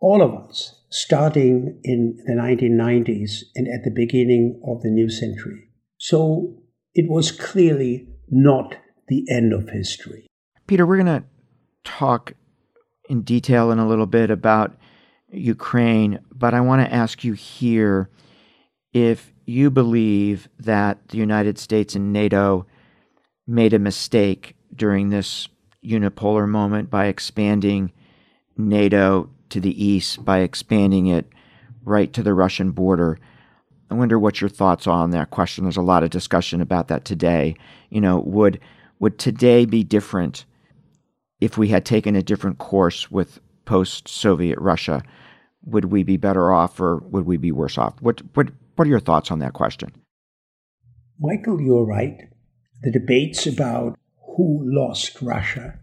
all 0.00 0.22
of 0.22 0.34
us, 0.48 0.82
starting 0.90 1.80
in 1.82 2.18
the 2.26 2.34
1990s 2.34 3.42
and 3.54 3.66
at 3.68 3.84
the 3.84 3.90
beginning 3.90 4.60
of 4.66 4.82
the 4.82 4.90
new 4.90 5.08
century. 5.08 5.70
So 5.98 6.58
it 6.94 7.08
was 7.08 7.30
clearly 7.30 8.08
not 8.28 8.76
the 9.08 9.24
end 9.30 9.52
of 9.52 9.70
history. 9.70 10.25
Peter, 10.66 10.84
we're 10.84 11.02
going 11.02 11.22
to 11.22 11.24
talk 11.84 12.32
in 13.08 13.22
detail 13.22 13.70
in 13.70 13.78
a 13.78 13.86
little 13.86 14.06
bit 14.06 14.30
about 14.30 14.76
Ukraine, 15.30 16.18
but 16.32 16.54
I 16.54 16.60
want 16.60 16.84
to 16.84 16.92
ask 16.92 17.22
you 17.22 17.34
here 17.34 18.10
if 18.92 19.32
you 19.44 19.70
believe 19.70 20.48
that 20.58 21.08
the 21.08 21.18
United 21.18 21.58
States 21.58 21.94
and 21.94 22.12
NATO 22.12 22.66
made 23.46 23.74
a 23.74 23.78
mistake 23.78 24.56
during 24.74 25.10
this 25.10 25.48
unipolar 25.84 26.48
moment 26.48 26.90
by 26.90 27.06
expanding 27.06 27.92
NATO 28.56 29.30
to 29.50 29.60
the 29.60 29.84
east, 29.84 30.24
by 30.24 30.40
expanding 30.40 31.06
it 31.06 31.30
right 31.84 32.12
to 32.12 32.24
the 32.24 32.34
Russian 32.34 32.72
border. 32.72 33.18
I 33.88 33.94
wonder 33.94 34.18
what 34.18 34.40
your 34.40 34.50
thoughts 34.50 34.88
are 34.88 35.00
on 35.00 35.10
that 35.10 35.30
question. 35.30 35.62
There's 35.62 35.76
a 35.76 35.82
lot 35.82 36.02
of 36.02 36.10
discussion 36.10 36.60
about 36.60 36.88
that 36.88 37.04
today. 37.04 37.54
You 37.88 38.00
know, 38.00 38.18
would 38.18 38.58
would 38.98 39.18
today 39.18 39.64
be 39.64 39.84
different 39.84 40.44
if 41.40 41.58
we 41.58 41.68
had 41.68 41.84
taken 41.84 42.16
a 42.16 42.22
different 42.22 42.58
course 42.58 43.10
with 43.10 43.40
post-Soviet 43.64 44.58
Russia? 44.58 45.02
Would 45.64 45.86
we 45.86 46.02
be 46.04 46.16
better 46.16 46.52
off, 46.52 46.80
or 46.80 46.98
would 46.98 47.26
we 47.26 47.36
be 47.36 47.52
worse 47.52 47.76
off? 47.76 48.00
What 48.00 48.22
what 48.34 48.48
what 48.76 48.86
are 48.86 48.90
your 48.90 49.00
thoughts 49.00 49.30
on 49.30 49.40
that 49.40 49.52
question? 49.52 49.90
Michael, 51.18 51.60
you're 51.60 51.84
right. 51.84 52.16
The 52.82 52.92
debates 52.92 53.46
about 53.46 53.98
who 54.36 54.60
lost 54.64 55.20
Russia 55.22 55.78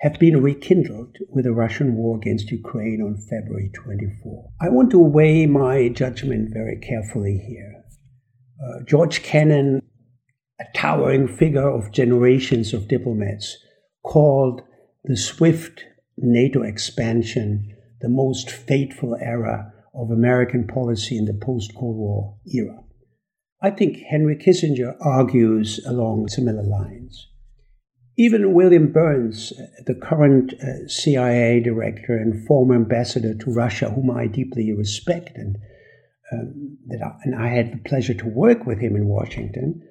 have 0.00 0.18
been 0.18 0.42
rekindled 0.42 1.16
with 1.28 1.44
the 1.44 1.52
Russian 1.52 1.94
war 1.94 2.16
against 2.16 2.50
Ukraine 2.50 3.00
on 3.02 3.16
February 3.16 3.70
24. 3.74 4.50
I 4.60 4.68
want 4.68 4.90
to 4.90 4.98
weigh 4.98 5.46
my 5.46 5.88
judgment 5.88 6.52
very 6.52 6.76
carefully 6.78 7.38
here. 7.38 7.84
Uh, 8.62 8.84
George 8.84 9.22
Kennan, 9.22 9.82
a 10.60 10.64
towering 10.74 11.28
figure 11.28 11.68
of 11.68 11.92
generations 11.92 12.74
of 12.74 12.88
diplomats, 12.88 13.56
called 14.06 14.62
the 15.04 15.16
swift 15.16 15.84
NATO 16.16 16.62
expansion 16.62 17.74
the 18.00 18.08
most 18.08 18.50
fateful 18.50 19.16
era 19.20 19.72
of 19.94 20.10
American 20.10 20.66
policy 20.66 21.16
in 21.16 21.24
the 21.24 21.34
post 21.34 21.74
Cold 21.74 21.96
War 21.96 22.36
era. 22.46 22.82
I 23.62 23.70
think 23.70 23.98
Henry 24.10 24.36
Kissinger 24.36 24.94
argues 25.00 25.80
along 25.86 26.28
similar 26.28 26.62
lines. 26.62 27.28
Even 28.18 28.54
William 28.54 28.92
Burns, 28.92 29.52
the 29.86 29.94
current 29.94 30.54
uh, 30.54 30.88
CIA 30.88 31.60
director 31.60 32.16
and 32.16 32.46
former 32.46 32.74
ambassador 32.74 33.34
to 33.34 33.52
Russia, 33.52 33.90
whom 33.90 34.10
I 34.10 34.26
deeply 34.26 34.72
respect 34.72 35.36
and 35.36 35.56
um, 36.32 36.78
that 36.86 37.02
I, 37.02 37.16
and 37.24 37.34
I 37.34 37.48
had 37.48 37.72
the 37.72 37.88
pleasure 37.88 38.14
to 38.14 38.26
work 38.28 38.66
with 38.66 38.78
him 38.78 38.96
in 38.96 39.06
Washington. 39.06 39.82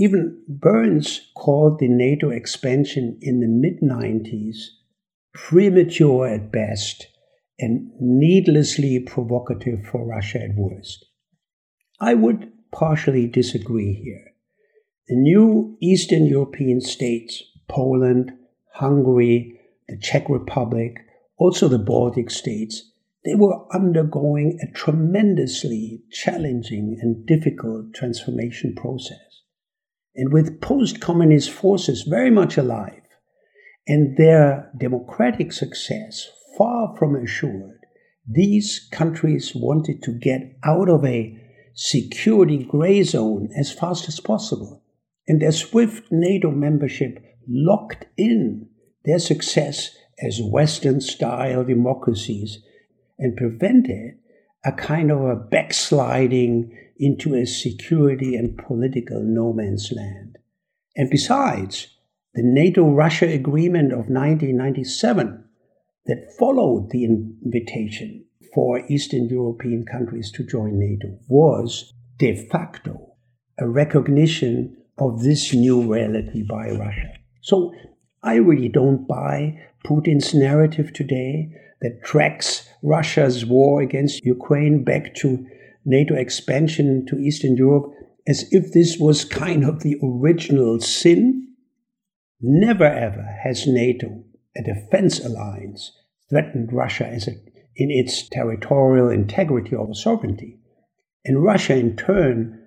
Even 0.00 0.42
Burns 0.48 1.30
called 1.34 1.78
the 1.78 1.86
NATO 1.86 2.30
expansion 2.30 3.18
in 3.20 3.40
the 3.40 3.46
mid 3.46 3.82
90s 3.82 4.56
premature 5.34 6.26
at 6.26 6.50
best 6.50 7.06
and 7.58 7.90
needlessly 8.00 8.98
provocative 9.00 9.84
for 9.84 10.06
Russia 10.06 10.42
at 10.42 10.56
worst. 10.56 11.04
I 12.00 12.14
would 12.14 12.50
partially 12.72 13.26
disagree 13.26 13.92
here. 13.92 14.32
The 15.08 15.16
new 15.16 15.76
Eastern 15.82 16.24
European 16.24 16.80
states, 16.80 17.42
Poland, 17.68 18.32
Hungary, 18.72 19.60
the 19.86 19.98
Czech 19.98 20.30
Republic, 20.30 20.96
also 21.36 21.68
the 21.68 21.78
Baltic 21.78 22.30
states, 22.30 22.90
they 23.26 23.34
were 23.34 23.66
undergoing 23.74 24.58
a 24.62 24.72
tremendously 24.72 26.04
challenging 26.10 26.96
and 27.02 27.26
difficult 27.26 27.92
transformation 27.92 28.74
process. 28.74 29.29
And 30.20 30.34
with 30.34 30.60
post 30.60 31.00
communist 31.00 31.50
forces 31.50 32.02
very 32.02 32.30
much 32.30 32.58
alive 32.58 33.00
and 33.88 34.18
their 34.18 34.70
democratic 34.78 35.50
success 35.50 36.28
far 36.58 36.94
from 36.98 37.16
assured, 37.16 37.78
these 38.30 38.86
countries 38.92 39.52
wanted 39.54 40.02
to 40.02 40.12
get 40.12 40.58
out 40.62 40.90
of 40.90 41.06
a 41.06 41.42
security 41.72 42.58
gray 42.58 43.02
zone 43.02 43.48
as 43.58 43.72
fast 43.72 44.08
as 44.08 44.20
possible. 44.20 44.82
And 45.26 45.40
their 45.40 45.52
swift 45.52 46.12
NATO 46.12 46.50
membership 46.50 47.24
locked 47.48 48.04
in 48.18 48.68
their 49.06 49.20
success 49.20 49.96
as 50.22 50.42
Western 50.42 51.00
style 51.00 51.64
democracies 51.64 52.58
and 53.18 53.38
prevented 53.38 54.18
a 54.64 54.72
kind 54.72 55.10
of 55.10 55.22
a 55.22 55.36
backsliding 55.36 56.76
into 56.98 57.34
a 57.34 57.46
security 57.46 58.36
and 58.36 58.58
political 58.58 59.22
no 59.22 59.52
man's 59.52 59.90
land. 59.92 60.36
And 60.96 61.08
besides, 61.08 61.88
the 62.34 62.42
NATO 62.42 62.90
Russia 62.90 63.26
agreement 63.26 63.92
of 63.92 64.10
1997 64.10 65.44
that 66.06 66.34
followed 66.38 66.90
the 66.90 67.04
invitation 67.04 68.24
for 68.54 68.84
Eastern 68.88 69.28
European 69.28 69.84
countries 69.84 70.30
to 70.32 70.44
join 70.44 70.78
NATO 70.78 71.18
was 71.28 71.92
de 72.18 72.34
facto 72.34 73.14
a 73.58 73.68
recognition 73.68 74.76
of 74.98 75.22
this 75.22 75.52
new 75.52 75.92
reality 75.92 76.42
by 76.42 76.70
Russia. 76.70 77.12
So 77.42 77.72
I 78.22 78.34
really 78.36 78.68
don't 78.68 79.06
buy 79.06 79.58
Putin's 79.84 80.34
narrative 80.34 80.92
today 80.92 81.52
that 81.80 82.02
tracks 82.04 82.68
Russia's 82.82 83.44
war 83.44 83.82
against 83.82 84.24
Ukraine 84.24 84.84
back 84.84 85.14
to 85.16 85.46
NATO 85.84 86.14
expansion 86.14 87.06
to 87.06 87.18
Eastern 87.18 87.56
Europe 87.56 87.92
as 88.26 88.46
if 88.52 88.72
this 88.72 88.98
was 88.98 89.24
kind 89.24 89.64
of 89.64 89.80
the 89.80 89.96
original 90.02 90.80
sin. 90.80 91.48
Never 92.40 92.84
ever 92.84 93.38
has 93.42 93.66
NATO, 93.66 94.24
a 94.56 94.62
defense 94.62 95.24
alliance, 95.24 95.92
threatened 96.28 96.72
Russia 96.72 97.06
as 97.06 97.28
a, 97.28 97.32
in 97.76 97.90
its 97.90 98.28
territorial 98.28 99.08
integrity 99.08 99.74
or 99.74 99.94
sovereignty. 99.94 100.58
And 101.24 101.42
Russia, 101.42 101.76
in 101.76 101.96
turn, 101.96 102.60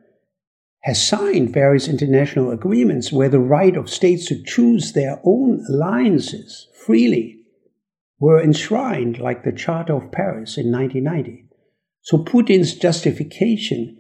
has 0.84 1.06
signed 1.06 1.54
various 1.54 1.88
international 1.88 2.52
agreements 2.52 3.12
where 3.12 3.30
the 3.30 3.40
right 3.40 3.76
of 3.78 3.90
states 3.90 4.28
to 4.28 4.44
choose 4.44 4.94
their 4.94 5.20
own 5.24 5.66
alliances 5.70 6.68
freely 6.86 7.43
were 8.24 8.42
enshrined, 8.42 9.20
like 9.20 9.44
the 9.44 9.52
Charter 9.52 9.96
of 9.96 10.10
Paris 10.10 10.58
in 10.58 10.72
1990. 10.72 11.44
So 12.04 12.20
Putin's 12.20 12.74
justification 12.74 13.98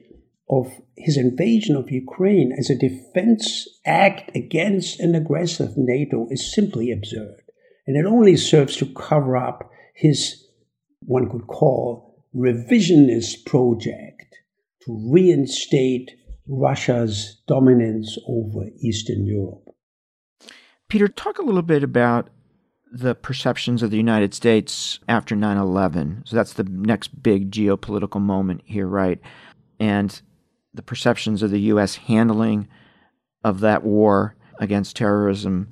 of 0.49 0.71
his 0.95 1.17
invasion 1.17 1.75
of 1.75 1.91
Ukraine 1.91 2.55
as 2.57 2.69
a 2.69 2.77
defense 2.77 3.67
act 3.85 4.33
against 4.33 5.01
an 5.01 5.13
aggressive 5.13 5.71
NATO 5.75 6.29
is 6.31 6.53
simply 6.55 6.89
absurd. 6.89 7.41
And 7.85 7.97
it 7.97 8.05
only 8.05 8.37
serves 8.37 8.77
to 8.77 8.85
cover 8.85 9.35
up 9.35 9.69
his, 9.93 10.47
one 11.01 11.29
could 11.29 11.47
call, 11.47 12.25
revisionist 12.33 13.45
project 13.45 14.37
to 14.85 15.11
reinstate 15.11 16.11
Russia's 16.47 17.41
dominance 17.45 18.17
over 18.25 18.69
Eastern 18.79 19.25
Europe. 19.25 19.67
Peter, 20.87 21.09
talk 21.09 21.39
a 21.39 21.43
little 21.43 21.61
bit 21.61 21.83
about 21.83 22.29
the 22.93 23.15
perceptions 23.15 23.81
of 23.81 23.89
the 23.89 23.97
United 23.97 24.35
States 24.35 24.99
after 25.09 25.35
9 25.35 25.57
11. 25.57 26.23
So 26.25 26.35
that's 26.35 26.53
the 26.53 26.63
next 26.63 27.23
big 27.23 27.49
geopolitical 27.49 28.21
moment 28.21 28.61
here, 28.65 28.87
right? 28.87 29.19
And 29.79 30.21
the 30.75 30.83
perceptions 30.83 31.41
of 31.41 31.49
the 31.49 31.61
U.S. 31.61 31.95
handling 31.95 32.67
of 33.43 33.61
that 33.61 33.83
war 33.83 34.35
against 34.59 34.95
terrorism. 34.95 35.69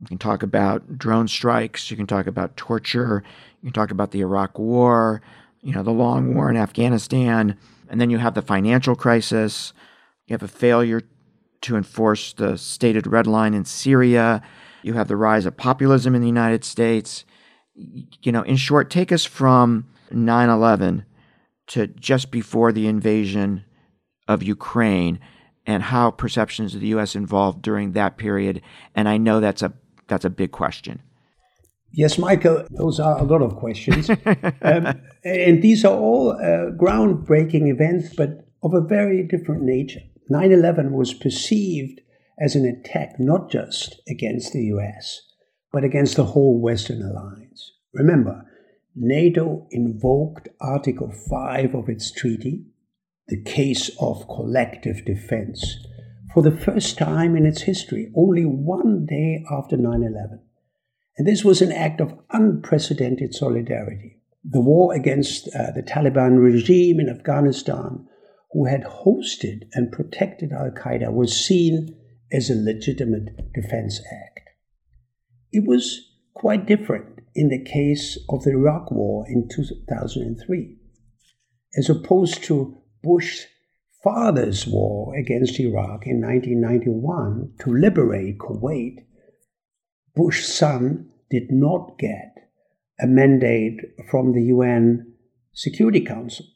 You 0.00 0.08
can 0.08 0.18
talk 0.18 0.42
about 0.42 0.98
drone 0.98 1.28
strikes, 1.28 1.92
you 1.92 1.96
can 1.96 2.08
talk 2.08 2.26
about 2.26 2.56
torture, 2.56 3.22
you 3.62 3.68
can 3.68 3.72
talk 3.72 3.92
about 3.92 4.10
the 4.10 4.20
Iraq 4.20 4.58
War, 4.58 5.22
you 5.62 5.72
know, 5.72 5.84
the 5.84 5.92
long 5.92 6.34
war 6.34 6.50
in 6.50 6.56
Afghanistan, 6.56 7.56
and 7.88 8.00
then 8.00 8.10
you 8.10 8.18
have 8.18 8.34
the 8.34 8.42
financial 8.42 8.96
crisis, 8.96 9.72
you 10.26 10.34
have 10.34 10.42
a 10.42 10.48
failure 10.48 11.02
to 11.60 11.76
enforce 11.76 12.32
the 12.32 12.58
stated 12.58 13.06
red 13.06 13.28
line 13.28 13.54
in 13.54 13.64
Syria. 13.64 14.42
You 14.84 14.92
have 14.94 15.08
the 15.08 15.16
rise 15.16 15.46
of 15.46 15.56
populism 15.56 16.14
in 16.14 16.20
the 16.20 16.28
United 16.28 16.62
States. 16.62 17.24
You 17.74 18.32
know, 18.32 18.42
in 18.42 18.56
short, 18.56 18.90
take 18.90 19.10
us 19.12 19.24
from 19.24 19.86
9 20.10 20.48
11 20.50 21.06
to 21.68 21.86
just 21.86 22.30
before 22.30 22.70
the 22.70 22.86
invasion 22.86 23.64
of 24.28 24.42
Ukraine 24.42 25.18
and 25.66 25.82
how 25.82 26.10
perceptions 26.10 26.74
of 26.74 26.82
the 26.82 26.88
U.S. 26.88 27.16
involved 27.16 27.62
during 27.62 27.92
that 27.92 28.18
period. 28.18 28.60
And 28.94 29.08
I 29.08 29.16
know 29.16 29.40
that's 29.40 29.62
a 29.62 29.72
that's 30.06 30.26
a 30.26 30.30
big 30.30 30.52
question. 30.52 31.00
Yes, 31.90 32.18
Michael, 32.18 32.66
those 32.70 33.00
are 33.00 33.18
a 33.18 33.22
lot 33.22 33.40
of 33.40 33.56
questions. 33.56 34.10
um, 34.62 35.00
and 35.24 35.62
these 35.62 35.84
are 35.84 35.96
all 35.96 36.32
uh, 36.32 36.72
groundbreaking 36.76 37.70
events, 37.70 38.14
but 38.14 38.46
of 38.62 38.74
a 38.74 38.80
very 38.80 39.22
different 39.22 39.62
nature. 39.62 40.00
9 40.28 40.52
11 40.52 40.92
was 40.92 41.14
perceived 41.14 42.00
as 42.38 42.54
an 42.54 42.64
attack 42.64 43.18
not 43.18 43.50
just 43.50 44.00
against 44.08 44.52
the 44.52 44.64
US, 44.74 45.20
but 45.72 45.84
against 45.84 46.16
the 46.16 46.24
whole 46.24 46.60
Western 46.60 47.02
alliance. 47.02 47.72
Remember, 47.92 48.44
NATO 48.96 49.66
invoked 49.70 50.48
Article 50.60 51.12
5 51.28 51.74
of 51.74 51.88
its 51.88 52.12
treaty, 52.12 52.66
the 53.28 53.42
case 53.42 53.90
of 54.00 54.28
collective 54.28 55.04
defense, 55.04 55.84
for 56.32 56.42
the 56.42 56.56
first 56.56 56.98
time 56.98 57.36
in 57.36 57.46
its 57.46 57.62
history, 57.62 58.12
only 58.16 58.44
one 58.44 59.06
day 59.06 59.44
after 59.50 59.76
9 59.76 60.02
11. 60.02 60.40
And 61.16 61.26
this 61.26 61.44
was 61.44 61.62
an 61.62 61.72
act 61.72 62.00
of 62.00 62.18
unprecedented 62.30 63.34
solidarity. 63.34 64.20
The 64.44 64.60
war 64.60 64.92
against 64.92 65.48
uh, 65.54 65.70
the 65.70 65.82
Taliban 65.82 66.42
regime 66.42 67.00
in 67.00 67.08
Afghanistan 67.08 68.06
who 68.52 68.66
had 68.66 68.82
hosted 68.84 69.68
and 69.72 69.90
protected 69.92 70.52
Al 70.52 70.70
Qaeda 70.70 71.12
was 71.12 71.34
seen 71.34 71.96
as 72.34 72.50
a 72.50 72.54
legitimate 72.54 73.52
defense 73.52 74.00
act. 74.26 74.40
It 75.52 75.64
was 75.64 76.10
quite 76.34 76.66
different 76.66 77.20
in 77.34 77.48
the 77.48 77.62
case 77.64 78.18
of 78.28 78.42
the 78.42 78.50
Iraq 78.50 78.90
War 78.90 79.24
in 79.28 79.48
2003. 79.48 80.76
As 81.76 81.88
opposed 81.88 82.42
to 82.44 82.76
Bush's 83.02 83.46
father's 84.02 84.66
war 84.66 85.14
against 85.16 85.60
Iraq 85.60 86.06
in 86.06 86.20
1991 86.20 87.52
to 87.60 87.72
liberate 87.72 88.38
Kuwait, 88.38 89.04
Bush's 90.16 90.52
son 90.52 91.10
did 91.30 91.50
not 91.50 91.98
get 91.98 92.34
a 93.00 93.06
mandate 93.06 93.80
from 94.10 94.32
the 94.32 94.42
UN 94.44 95.14
Security 95.52 96.00
Council. 96.00 96.46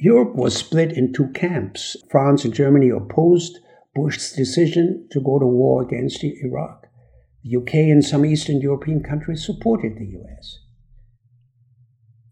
Europe 0.00 0.34
was 0.34 0.56
split 0.56 0.92
in 0.92 1.12
two 1.12 1.28
camps. 1.32 1.96
France 2.10 2.44
and 2.44 2.54
Germany 2.54 2.90
opposed 2.90 3.58
Bush's 3.98 4.32
decision 4.32 5.08
to 5.10 5.20
go 5.20 5.38
to 5.38 5.46
war 5.46 5.82
against 5.82 6.22
Iraq. 6.22 6.86
The 7.42 7.56
UK 7.56 7.74
and 7.74 8.04
some 8.04 8.24
Eastern 8.24 8.60
European 8.60 9.02
countries 9.02 9.44
supported 9.44 9.96
the 9.96 10.06
US. 10.20 10.60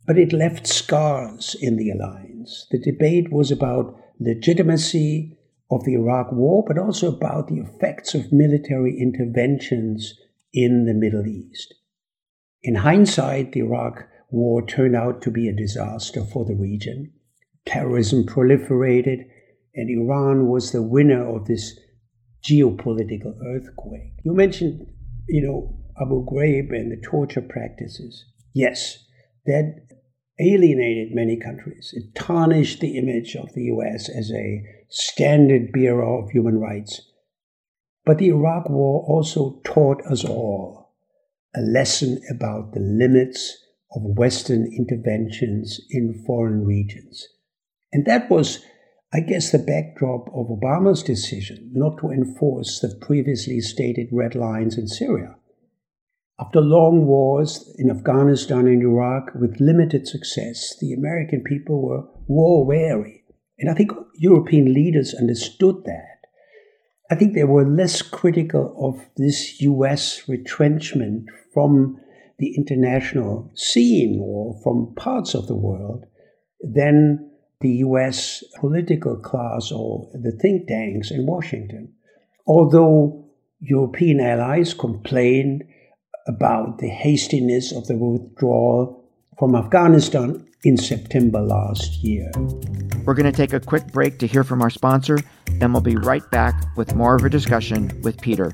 But 0.07 0.19
it 0.19 0.33
left 0.33 0.69
scars 0.69 1.57
in 1.61 1.77
the 1.77 1.91
alliance. 1.91 2.67
The 2.71 2.79
debate 2.79 3.33
was 3.33 3.51
about 3.51 3.99
legitimacy 4.21 5.37
of 5.71 5.85
the 5.85 5.95
Iraq 5.95 6.31
war, 6.31 6.65
but 6.65 6.79
also 6.79 7.09
about 7.09 7.49
the 7.49 7.59
effects 7.59 8.15
of 8.15 8.33
military 8.33 8.97
interventions 8.99 10.15
in 10.53 10.85
the 10.85 10.95
Middle 10.95 11.27
East. 11.27 11.75
In 12.63 12.77
hindsight, 12.77 13.51
the 13.53 13.61
Iraq 13.61 14.09
war 14.31 14.65
turned 14.65 14.95
out 14.95 15.21
to 15.23 15.31
be 15.33 15.49
a 15.49 15.57
disaster 15.57 16.25
for 16.25 16.45
the 16.45 16.55
region 16.55 17.13
terrorism 17.67 18.25
proliferated, 18.25 19.27
and 19.77 19.91
Iran 19.91 20.49
was 20.49 20.73
the 20.73 20.83
winner 20.83 21.25
of 21.25 21.47
this 21.47 21.79
geopolitical 22.45 23.35
earthquake. 23.47 24.13
You 24.25 24.35
mentioned, 24.35 24.87
you 25.29 25.43
know, 25.43 25.79
Abu 26.01 26.25
Ghraib 26.25 26.71
and 26.71 26.91
the 26.91 27.01
torture 27.07 27.43
practices. 27.43 28.25
Yes, 28.55 29.05
that 29.45 29.87
alienated 30.41 31.15
many 31.15 31.39
countries. 31.39 31.93
It 31.95 32.15
tarnished 32.15 32.81
the 32.81 32.97
image 32.99 33.37
of 33.37 33.53
the 33.55 33.65
US 33.65 34.09
as 34.09 34.31
a 34.31 34.63
standard 34.89 35.73
bearer 35.73 36.05
of 36.05 36.31
human 36.31 36.59
rights. 36.59 37.01
But 38.05 38.19
the 38.19 38.29
Iraq 38.29 38.69
War 38.69 39.05
also 39.09 39.61
taught 39.65 40.03
us 40.07 40.25
all 40.25 40.95
a 41.57 41.61
lesson 41.61 42.21
about 42.31 42.73
the 42.73 42.81
limits 42.81 43.57
of 43.95 44.03
Western 44.03 44.71
interventions 44.77 45.81
in 45.91 46.23
foreign 46.27 46.65
regions. 46.65 47.27
And 47.93 48.05
that 48.05 48.31
was, 48.31 48.65
I 49.17 49.21
guess, 49.21 49.51
the 49.51 49.59
backdrop 49.59 50.29
of 50.35 50.49
Obama's 50.49 51.03
decision 51.03 51.71
not 51.73 51.97
to 52.01 52.11
enforce 52.11 52.81
the 52.81 52.95
previously 53.01 53.63
stated 53.63 54.09
red 54.13 54.35
lines 54.35 54.77
in 54.77 54.89
Syria. 54.89 55.37
After 56.39 56.61
long 56.61 57.07
wars 57.07 57.75
in 57.79 57.91
Afghanistan 57.91 58.67
and 58.67 58.83
Iraq 58.83 59.31
with 59.35 59.59
limited 59.59 60.07
success, 60.07 60.77
the 60.83 60.93
American 60.93 61.43
people 61.43 61.81
were 61.81 62.03
war 62.27 62.67
weary. 62.67 63.25
And 63.59 63.71
I 63.71 63.75
think 63.75 63.91
European 64.17 64.75
leaders 64.75 65.15
understood 65.15 65.85
that. 65.87 66.19
I 67.11 67.15
think 67.15 67.33
they 67.33 67.45
were 67.45 67.67
less 67.67 68.03
critical 68.03 68.77
of 68.79 69.03
this 69.17 69.63
US 69.63 70.29
retrenchment 70.29 71.25
from 71.55 71.99
the 72.39 72.55
international 72.55 73.51
scene 73.55 74.21
or 74.23 74.61
from 74.63 74.95
parts 74.95 75.35
of 75.35 75.47
the 75.47 75.57
world 75.57 76.05
than 76.61 77.26
the 77.61 77.71
US 77.87 78.45
political 78.61 79.17
class 79.17 79.73
or 79.73 80.09
the 80.13 80.33
think 80.33 80.69
tanks 80.69 81.11
in 81.11 81.27
Washington. 81.27 81.93
Although 82.47 83.25
European 83.61 84.21
allies 84.21 84.75
complained 84.75 85.65
about 86.27 86.79
the 86.79 86.89
hastiness 86.89 87.73
of 87.73 87.87
the 87.87 87.97
withdrawal 87.97 89.05
from 89.39 89.55
Afghanistan 89.55 90.47
in 90.65 90.77
September 90.77 91.41
last 91.41 92.03
year. 92.03 92.31
We're 93.05 93.15
going 93.15 93.31
to 93.31 93.33
take 93.33 93.53
a 93.53 93.61
quick 93.61 93.87
break 93.93 94.19
to 94.19 94.27
hear 94.27 94.43
from 94.45 94.63
our 94.63 94.71
sponsor, 94.71 95.19
and 95.61 95.73
we'll 95.73 95.83
be 95.83 95.97
right 95.97 96.29
back 96.31 96.55
with 96.77 96.95
more 96.95 97.15
of 97.15 97.25
a 97.25 97.31
discussion 97.31 98.01
with 98.03 98.21
Peter. 98.21 98.53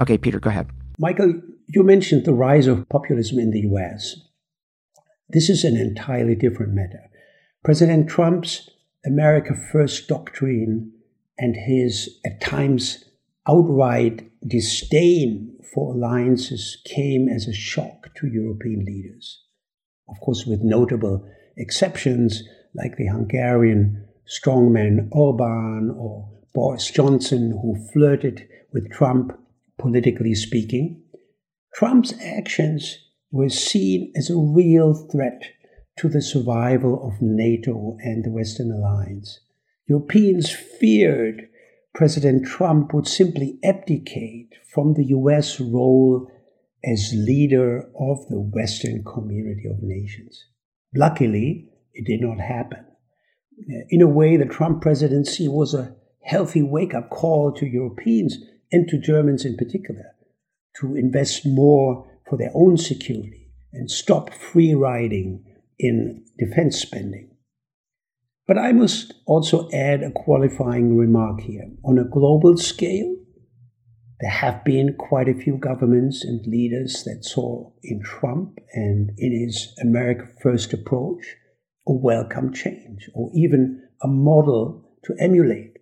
Okay, 0.00 0.16
Peter, 0.16 0.40
go 0.40 0.50
ahead. 0.50 0.68
Michael, 0.98 1.40
you 1.68 1.82
mentioned 1.82 2.24
the 2.24 2.32
rise 2.32 2.66
of 2.66 2.88
populism 2.88 3.38
in 3.38 3.50
the 3.50 3.60
US. 3.60 4.16
This 5.28 5.48
is 5.48 5.62
an 5.62 5.76
entirely 5.76 6.34
different 6.34 6.72
matter. 6.72 7.02
President 7.64 8.08
Trump's 8.08 8.68
America 9.04 9.54
First 9.54 10.08
doctrine 10.08 10.92
and 11.38 11.56
his, 11.56 12.18
at 12.24 12.40
times, 12.40 13.04
outright 13.48 14.30
disdain 14.46 15.56
for 15.72 15.94
alliances 15.94 16.78
came 16.84 17.28
as 17.28 17.46
a 17.46 17.52
shock 17.52 18.14
to 18.16 18.26
European 18.26 18.84
leaders. 18.84 19.42
Of 20.08 20.20
course, 20.20 20.44
with 20.46 20.60
notable 20.62 21.26
exceptions 21.56 22.42
like 22.74 22.96
the 22.96 23.06
Hungarian 23.06 24.06
strongman 24.26 25.08
Orban 25.12 25.94
or 25.96 26.28
Boris 26.54 26.90
Johnson, 26.90 27.58
who 27.62 27.76
flirted 27.92 28.48
with 28.72 28.90
Trump, 28.90 29.38
politically 29.80 30.34
speaking. 30.34 31.02
Trump's 31.74 32.12
actions 32.20 32.98
were 33.32 33.48
seen 33.48 34.12
as 34.16 34.28
a 34.28 34.36
real 34.36 34.94
threat 34.94 35.42
to 35.98 36.08
the 36.08 36.22
survival 36.22 37.06
of 37.06 37.20
NATO 37.20 37.96
and 38.00 38.24
the 38.24 38.30
Western 38.30 38.70
alliance. 38.70 39.40
Europeans 39.86 40.50
feared 40.50 41.48
President 41.94 42.46
Trump 42.46 42.94
would 42.94 43.06
simply 43.06 43.58
abdicate 43.64 44.54
from 44.72 44.94
the 44.94 45.06
US 45.06 45.60
role 45.60 46.30
as 46.84 47.12
leader 47.14 47.90
of 47.98 48.26
the 48.28 48.40
Western 48.40 49.02
community 49.04 49.66
of 49.68 49.82
nations. 49.82 50.44
Luckily, 50.94 51.68
it 51.92 52.06
did 52.06 52.20
not 52.20 52.40
happen. 52.40 52.86
In 53.90 54.00
a 54.00 54.06
way, 54.06 54.36
the 54.36 54.46
Trump 54.46 54.80
presidency 54.80 55.48
was 55.48 55.74
a 55.74 55.94
healthy 56.22 56.62
wake 56.62 56.94
up 56.94 57.10
call 57.10 57.52
to 57.52 57.66
Europeans 57.66 58.38
and 58.72 58.88
to 58.88 58.98
Germans 58.98 59.44
in 59.44 59.56
particular 59.56 60.14
to 60.80 60.96
invest 60.96 61.46
more 61.46 62.06
for 62.28 62.36
their 62.36 62.52
own 62.54 62.76
security 62.76 63.50
and 63.72 63.90
stop 63.90 64.32
free 64.32 64.74
riding 64.74 65.44
in 65.78 66.24
defense 66.38 66.78
spending. 66.78 67.30
But 68.46 68.58
I 68.58 68.72
must 68.72 69.14
also 69.26 69.70
add 69.70 70.02
a 70.02 70.10
qualifying 70.10 70.96
remark 70.96 71.40
here. 71.40 71.70
On 71.84 71.98
a 71.98 72.04
global 72.04 72.56
scale, 72.56 73.16
there 74.20 74.30
have 74.30 74.64
been 74.64 74.94
quite 74.98 75.28
a 75.28 75.34
few 75.34 75.56
governments 75.56 76.24
and 76.24 76.44
leaders 76.46 77.04
that 77.04 77.24
saw 77.24 77.70
in 77.82 78.02
Trump 78.02 78.58
and 78.72 79.12
in 79.16 79.32
his 79.32 79.74
America 79.80 80.28
First 80.42 80.72
approach 80.72 81.36
a 81.86 81.92
welcome 81.92 82.52
change 82.52 83.08
or 83.14 83.30
even 83.34 83.82
a 84.02 84.08
model 84.08 84.84
to 85.04 85.14
emulate 85.18 85.78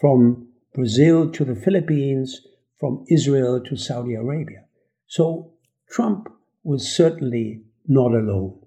from 0.00 0.47
Brazil 0.74 1.30
to 1.30 1.44
the 1.44 1.54
Philippines, 1.54 2.40
from 2.78 3.04
Israel 3.10 3.60
to 3.64 3.76
Saudi 3.76 4.14
Arabia. 4.14 4.64
So 5.06 5.52
Trump 5.90 6.28
was 6.62 6.94
certainly 6.94 7.62
not 7.86 8.12
alone. 8.12 8.60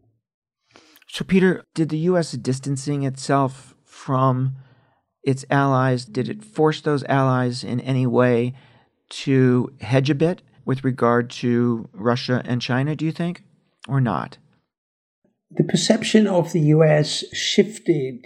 So, 1.07 1.25
Peter, 1.25 1.63
did 1.73 1.89
the 1.89 1.97
U.S. 2.09 2.31
distancing 2.31 3.03
itself 3.03 3.75
from 3.83 4.55
its 5.23 5.45
allies, 5.49 6.05
did 6.05 6.29
it 6.29 6.43
force 6.43 6.81
those 6.81 7.03
allies 7.03 7.63
in 7.63 7.79
any 7.81 8.07
way 8.07 8.53
to 9.09 9.73
hedge 9.81 10.09
a 10.09 10.15
bit 10.15 10.41
with 10.65 10.83
regard 10.83 11.29
to 11.29 11.89
Russia 11.93 12.41
and 12.45 12.61
China, 12.61 12.95
do 12.95 13.05
you 13.05 13.11
think, 13.11 13.43
or 13.87 13.99
not? 13.99 14.37
The 15.51 15.63
perception 15.63 16.27
of 16.27 16.53
the 16.53 16.61
US 16.61 17.25
shifted 17.33 18.25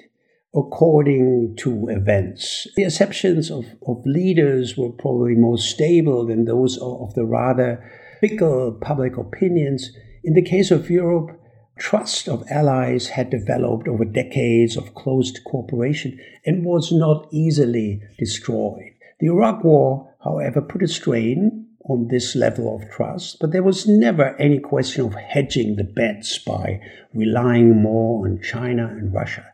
according 0.56 1.56
to 1.58 1.90
events. 1.90 2.68
The 2.76 2.86
perceptions 2.86 3.52
of, 3.52 3.66
of 3.88 4.06
leaders 4.06 4.78
were 4.78 4.92
probably 4.92 5.36
more 5.36 5.58
stable 5.58 6.26
than 6.26 6.46
those 6.46 6.78
of 6.78 7.14
the 7.14 7.26
rather 7.26 7.84
fickle 8.22 8.72
public 8.72 9.18
opinions. 9.18 9.92
In 10.24 10.34
the 10.34 10.42
case 10.42 10.72
of 10.72 10.90
Europe, 10.90 11.40
trust 11.78 12.30
of 12.30 12.46
allies 12.50 13.08
had 13.08 13.30
developed 13.30 13.88
over 13.88 14.06
decades 14.06 14.78
of 14.78 14.96
close 14.96 15.38
cooperation 15.46 16.20
and 16.46 16.64
was 16.64 16.92
not 16.92 17.28
easily 17.32 18.02
destroyed. 18.18 18.94
The 19.20 19.28
Iraq 19.28 19.64
War, 19.64 20.14
however, 20.24 20.62
put 20.62 20.84
a 20.84 20.88
strain 20.88 21.68
on 21.88 22.08
this 22.08 22.36
level 22.36 22.76
of 22.76 22.90
trust, 22.90 23.38
but 23.40 23.52
there 23.52 23.62
was 23.62 23.88
never 23.88 24.36
any 24.38 24.60
question 24.60 25.06
of 25.06 25.14
hedging 25.14 25.76
the 25.76 25.84
bets 25.84 26.40
by 26.40 26.82
relying 27.14 27.82
more 27.82 28.26
on 28.26 28.42
China 28.42 28.88
and 28.88 29.14
Russia. 29.14 29.46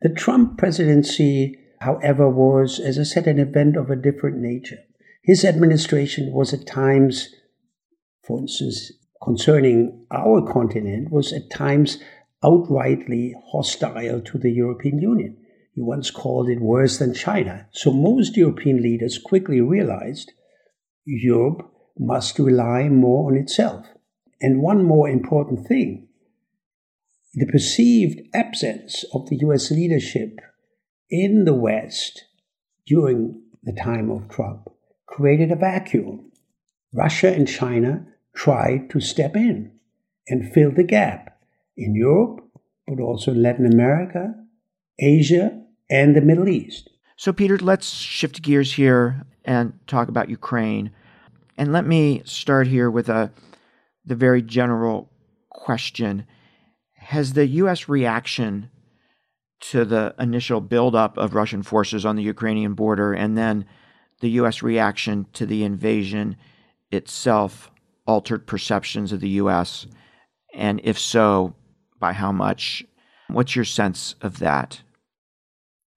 The 0.00 0.10
Trump 0.10 0.58
presidency, 0.58 1.58
however, 1.80 2.28
was, 2.28 2.78
as 2.78 2.98
I 2.98 3.04
said, 3.04 3.26
an 3.26 3.38
event 3.38 3.76
of 3.76 3.90
a 3.90 3.96
different 3.96 4.38
nature. 4.38 4.78
His 5.22 5.44
administration 5.44 6.32
was 6.32 6.52
at 6.52 6.66
times, 6.66 7.34
for 8.22 8.38
instance, 8.40 8.92
concerning 9.22 10.06
our 10.10 10.42
continent 10.46 11.10
was 11.10 11.32
at 11.32 11.50
times 11.50 11.98
outrightly 12.42 13.32
hostile 13.50 14.20
to 14.20 14.38
the 14.38 14.52
European 14.52 14.98
Union. 15.00 15.38
He 15.74 15.80
once 15.80 16.10
called 16.10 16.50
it 16.50 16.60
worse 16.60 16.98
than 16.98 17.14
China. 17.14 17.66
So 17.72 17.90
most 17.90 18.36
European 18.36 18.82
leaders 18.82 19.18
quickly 19.18 19.60
realized 19.60 20.32
Europe 21.06 21.70
must 21.98 22.38
rely 22.38 22.88
more 22.88 23.30
on 23.30 23.38
itself. 23.38 23.86
And 24.40 24.60
one 24.60 24.84
more 24.84 25.08
important 25.08 25.66
thing 25.66 26.08
the 27.34 27.46
perceived 27.46 28.20
absence 28.32 29.04
of 29.12 29.28
the 29.28 29.36
US 29.38 29.70
leadership 29.70 30.40
in 31.10 31.44
the 31.44 31.54
West 31.54 32.24
during 32.86 33.42
the 33.62 33.72
time 33.72 34.10
of 34.10 34.28
Trump 34.28 34.68
created 35.06 35.50
a 35.50 35.56
vacuum. 35.56 36.30
Russia 36.92 37.32
and 37.32 37.48
China 37.48 38.06
tried 38.34 38.90
to 38.90 39.00
step 39.00 39.34
in 39.34 39.72
and 40.28 40.52
fill 40.52 40.70
the 40.70 40.84
gap 40.84 41.38
in 41.76 41.94
Europe, 41.94 42.40
but 42.86 43.00
also 43.00 43.32
in 43.32 43.42
Latin 43.42 43.66
America, 43.66 44.34
Asia, 44.98 45.60
and 45.90 46.14
the 46.14 46.20
Middle 46.20 46.48
East. 46.48 46.88
So, 47.16 47.32
Peter, 47.32 47.58
let's 47.58 47.88
shift 47.88 48.42
gears 48.42 48.72
here 48.72 49.22
and 49.44 49.78
talk 49.86 50.08
about 50.08 50.28
Ukraine. 50.28 50.90
And 51.56 51.72
let 51.72 51.86
me 51.86 52.22
start 52.24 52.66
here 52.66 52.90
with 52.90 53.08
a 53.08 53.30
the 54.04 54.14
very 54.14 54.42
general 54.42 55.10
question. 55.50 56.26
Has 57.04 57.34
the 57.34 57.46
U.S. 57.46 57.88
reaction 57.88 58.70
to 59.70 59.84
the 59.84 60.14
initial 60.18 60.60
buildup 60.60 61.16
of 61.16 61.34
Russian 61.34 61.62
forces 61.62 62.04
on 62.04 62.16
the 62.16 62.22
Ukrainian 62.22 62.74
border 62.74 63.12
and 63.12 63.36
then 63.36 63.66
the 64.20 64.30
U.S. 64.30 64.62
reaction 64.62 65.26
to 65.34 65.46
the 65.46 65.64
invasion 65.64 66.36
itself 66.90 67.70
altered 68.06 68.46
perceptions 68.46 69.12
of 69.12 69.20
the 69.20 69.28
U.S.? 69.30 69.86
And 70.54 70.80
if 70.84 70.98
so, 70.98 71.54
by 71.98 72.12
how 72.12 72.32
much? 72.32 72.84
What's 73.28 73.56
your 73.56 73.64
sense 73.64 74.14
of 74.20 74.38
that? 74.38 74.82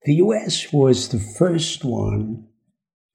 The 0.03 0.15
US 0.15 0.71
was 0.71 1.09
the 1.09 1.19
first 1.19 1.83
one 1.83 2.47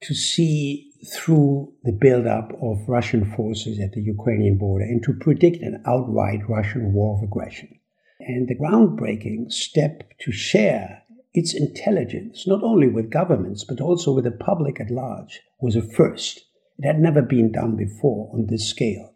to 0.03 0.13
see 0.13 0.91
through 1.15 1.73
the 1.83 1.97
buildup 1.99 2.51
of 2.61 2.87
Russian 2.87 3.25
forces 3.35 3.79
at 3.79 3.91
the 3.93 4.01
Ukrainian 4.01 4.57
border 4.57 4.85
and 4.85 5.01
to 5.03 5.13
predict 5.13 5.57
an 5.61 5.81
outright 5.85 6.41
Russian 6.47 6.93
war 6.93 7.17
of 7.17 7.23
aggression. 7.23 7.79
And 8.19 8.47
the 8.47 8.55
groundbreaking 8.55 9.51
step 9.51 10.03
to 10.19 10.31
share 10.31 11.03
its 11.33 11.53
intelligence, 11.53 12.47
not 12.47 12.63
only 12.63 12.87
with 12.87 13.09
governments, 13.09 13.63
but 13.63 13.81
also 13.81 14.13
with 14.13 14.25
the 14.25 14.31
public 14.31 14.79
at 14.79 14.91
large, 14.91 15.41
was 15.59 15.75
a 15.75 15.81
first. 15.81 16.45
It 16.77 16.85
had 16.85 16.99
never 16.99 17.21
been 17.21 17.51
done 17.51 17.75
before 17.75 18.31
on 18.33 18.47
this 18.47 18.67
scale. 18.67 19.13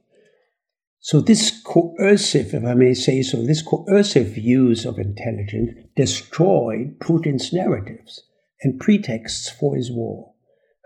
So, 0.99 1.21
this 1.21 1.62
coercive, 1.63 2.53
if 2.53 2.65
I 2.65 2.73
may 2.73 2.93
say 2.93 3.21
so, 3.21 3.41
this 3.45 3.62
coercive 3.62 4.38
use 4.38 4.83
of 4.83 4.97
intelligence 4.97 5.71
destroyed 5.95 6.99
Putin's 6.99 7.53
narratives 7.53 8.23
and 8.62 8.79
pretexts 8.79 9.49
for 9.49 9.75
his 9.75 9.91
war. 9.91 10.33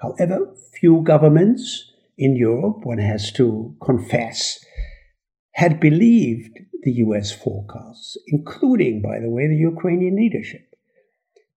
However, 0.02 0.54
few 0.80 1.02
governments 1.02 1.92
in 2.18 2.36
Europe, 2.36 2.86
one 2.86 2.98
has 2.98 3.32
to 3.34 3.76
confess, 3.84 4.64
had 5.54 5.80
believed 5.80 6.60
the 6.84 6.94
US 6.94 7.32
forecasts, 7.32 8.18
including, 8.28 9.02
by 9.02 9.20
the 9.20 9.30
way, 9.30 9.48
the 9.48 9.56
Ukrainian 9.56 10.16
leadership. 10.16 10.76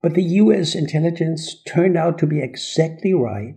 But 0.03 0.15
the 0.15 0.23
US 0.43 0.75
intelligence 0.75 1.63
turned 1.63 1.97
out 1.97 2.19
to 2.19 2.27
be 2.27 2.41
exactly 2.43 3.15
right 3.15 3.57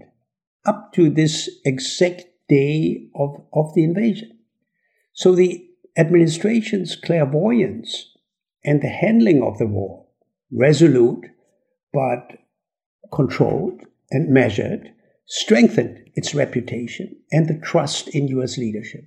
up 0.65 0.93
to 0.93 1.09
this 1.09 1.49
exact 1.65 2.25
day 2.47 3.07
of, 3.15 3.41
of 3.53 3.73
the 3.73 3.83
invasion. 3.83 4.37
So 5.13 5.35
the 5.35 5.65
administration's 5.97 6.95
clairvoyance 6.95 8.13
and 8.63 8.81
the 8.81 8.89
handling 8.89 9.41
of 9.41 9.57
the 9.57 9.65
war, 9.65 10.05
resolute 10.51 11.25
but 11.91 12.37
controlled 13.11 13.81
and 14.11 14.29
measured, 14.29 14.93
strengthened 15.25 16.09
its 16.15 16.35
reputation 16.35 17.15
and 17.31 17.47
the 17.47 17.59
trust 17.59 18.07
in 18.09 18.27
US 18.27 18.57
leadership. 18.57 19.05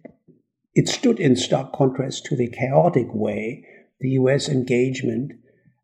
It 0.74 0.88
stood 0.88 1.18
in 1.18 1.36
stark 1.36 1.72
contrast 1.72 2.24
to 2.26 2.36
the 2.36 2.48
chaotic 2.48 3.08
way 3.12 3.64
the 4.00 4.10
US 4.10 4.48
engagement 4.48 5.32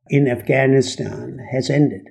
in 0.09 0.29
Afghanistan 0.29 1.39
has 1.51 1.69
ended. 1.69 2.09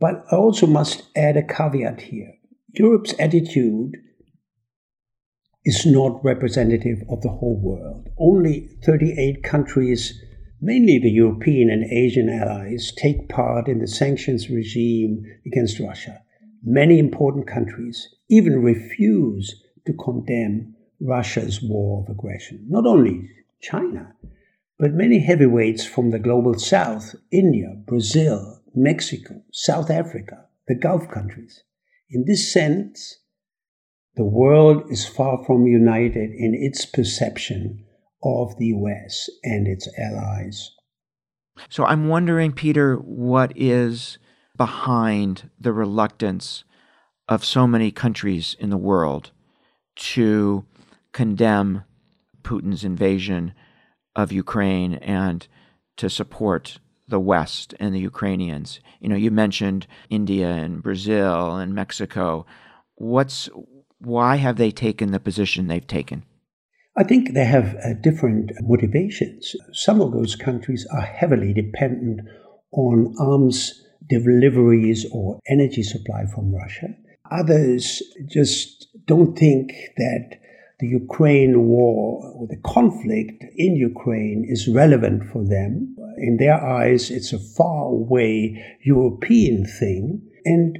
But 0.00 0.24
I 0.30 0.36
also 0.36 0.66
must 0.66 1.08
add 1.16 1.36
a 1.36 1.42
caveat 1.42 2.00
here. 2.02 2.34
Europe's 2.72 3.14
attitude 3.18 3.96
is 5.64 5.86
not 5.86 6.24
representative 6.24 7.02
of 7.08 7.20
the 7.22 7.28
whole 7.28 7.60
world. 7.60 8.08
Only 8.18 8.68
38 8.84 9.42
countries, 9.42 10.20
mainly 10.60 10.98
the 10.98 11.10
European 11.10 11.70
and 11.70 11.84
Asian 11.84 12.28
allies, 12.28 12.92
take 12.96 13.28
part 13.28 13.68
in 13.68 13.78
the 13.78 13.86
sanctions 13.86 14.50
regime 14.50 15.24
against 15.46 15.80
Russia. 15.80 16.22
Many 16.62 16.98
important 16.98 17.46
countries 17.46 18.08
even 18.28 18.62
refuse 18.62 19.62
to 19.86 19.92
condemn 19.92 20.74
Russia's 21.00 21.62
war 21.62 22.02
of 22.02 22.10
aggression. 22.10 22.66
Not 22.68 22.86
only 22.86 23.30
China, 23.60 24.14
but 24.78 24.92
many 24.92 25.20
heavyweights 25.20 25.84
from 25.84 26.10
the 26.10 26.18
global 26.18 26.54
south, 26.54 27.14
India, 27.30 27.74
Brazil, 27.86 28.60
Mexico, 28.74 29.42
South 29.52 29.90
Africa, 29.90 30.46
the 30.66 30.74
Gulf 30.74 31.08
countries. 31.08 31.62
In 32.10 32.24
this 32.26 32.52
sense, 32.52 33.18
the 34.16 34.24
world 34.24 34.90
is 34.90 35.06
far 35.06 35.44
from 35.44 35.66
united 35.66 36.30
in 36.30 36.54
its 36.54 36.84
perception 36.84 37.84
of 38.22 38.56
the 38.58 38.66
US 38.66 39.28
and 39.44 39.66
its 39.66 39.88
allies. 39.98 40.72
So 41.68 41.84
I'm 41.84 42.08
wondering, 42.08 42.52
Peter, 42.52 42.96
what 42.96 43.52
is 43.56 44.18
behind 44.56 45.50
the 45.58 45.72
reluctance 45.72 46.64
of 47.28 47.44
so 47.44 47.66
many 47.66 47.90
countries 47.90 48.56
in 48.58 48.70
the 48.70 48.76
world 48.76 49.30
to 49.96 50.64
condemn 51.12 51.84
Putin's 52.42 52.84
invasion 52.84 53.52
of 54.14 54.32
Ukraine 54.32 54.94
and 54.94 55.46
to 55.96 56.08
support 56.08 56.78
the 57.08 57.20
West 57.20 57.74
and 57.80 57.94
the 57.94 58.00
Ukrainians. 58.00 58.80
You 59.00 59.08
know, 59.08 59.16
you 59.16 59.30
mentioned 59.30 59.86
India 60.10 60.48
and 60.48 60.82
Brazil 60.82 61.56
and 61.56 61.74
Mexico. 61.74 62.46
What's 62.96 63.48
why 63.98 64.36
have 64.36 64.56
they 64.56 64.70
taken 64.70 65.10
the 65.10 65.20
position 65.20 65.66
they've 65.66 65.86
taken? 65.86 66.24
I 66.96 67.04
think 67.04 67.32
they 67.32 67.44
have 67.44 67.76
uh, 67.76 67.94
different 68.00 68.52
motivations. 68.60 69.54
Some 69.72 70.00
of 70.00 70.12
those 70.12 70.36
countries 70.36 70.86
are 70.92 71.02
heavily 71.02 71.52
dependent 71.52 72.20
on 72.72 73.14
arms 73.20 73.84
deliveries 74.08 75.06
or 75.12 75.38
energy 75.48 75.82
supply 75.82 76.24
from 76.34 76.54
Russia. 76.54 76.88
Others 77.30 78.02
just 78.26 78.88
don't 79.06 79.38
think 79.38 79.72
that 79.96 80.38
the 80.80 80.86
Ukraine 80.86 81.66
war 81.66 82.22
or 82.36 82.46
the 82.46 82.60
conflict 82.64 83.44
in 83.56 83.74
Ukraine 83.76 84.44
is 84.46 84.68
relevant 84.68 85.24
for 85.32 85.44
them. 85.44 85.96
In 86.18 86.36
their 86.36 86.62
eyes, 86.62 87.10
it's 87.10 87.32
a 87.32 87.38
far 87.38 87.86
away 87.86 88.76
European 88.82 89.64
thing. 89.66 90.22
And 90.44 90.78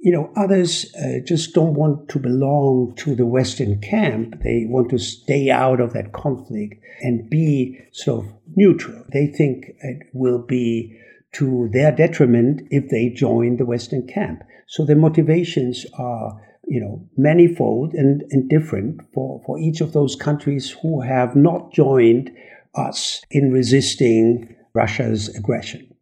you 0.00 0.12
know, 0.12 0.30
others 0.36 0.94
uh, 0.94 1.18
just 1.24 1.54
don't 1.54 1.74
want 1.74 2.08
to 2.10 2.18
belong 2.20 2.94
to 2.96 3.16
the 3.16 3.26
Western 3.26 3.80
camp. 3.80 4.40
They 4.44 4.64
want 4.68 4.90
to 4.90 4.98
stay 4.98 5.50
out 5.50 5.80
of 5.80 5.92
that 5.92 6.12
conflict 6.12 6.74
and 7.00 7.28
be 7.28 7.80
sort 7.92 8.24
of 8.24 8.32
neutral. 8.54 9.04
They 9.12 9.26
think 9.26 9.66
it 9.80 10.06
will 10.12 10.38
be 10.38 10.96
to 11.32 11.68
their 11.72 11.90
detriment 11.92 12.62
if 12.70 12.88
they 12.90 13.10
join 13.10 13.56
the 13.56 13.66
Western 13.66 14.06
camp. 14.06 14.42
So 14.68 14.84
their 14.84 14.96
motivations 14.96 15.84
are, 15.98 16.40
you 16.68 16.80
know, 16.80 17.08
manifold 17.16 17.94
and, 17.94 18.22
and 18.30 18.48
different 18.48 19.00
for, 19.14 19.42
for 19.46 19.58
each 19.58 19.80
of 19.80 19.92
those 19.92 20.14
countries 20.14 20.74
who 20.82 21.00
have 21.00 21.34
not 21.34 21.72
joined 21.72 22.30
us 22.74 23.22
in 23.30 23.50
resisting 23.50 24.54
Russia's 24.74 25.28
aggression. 25.34 25.94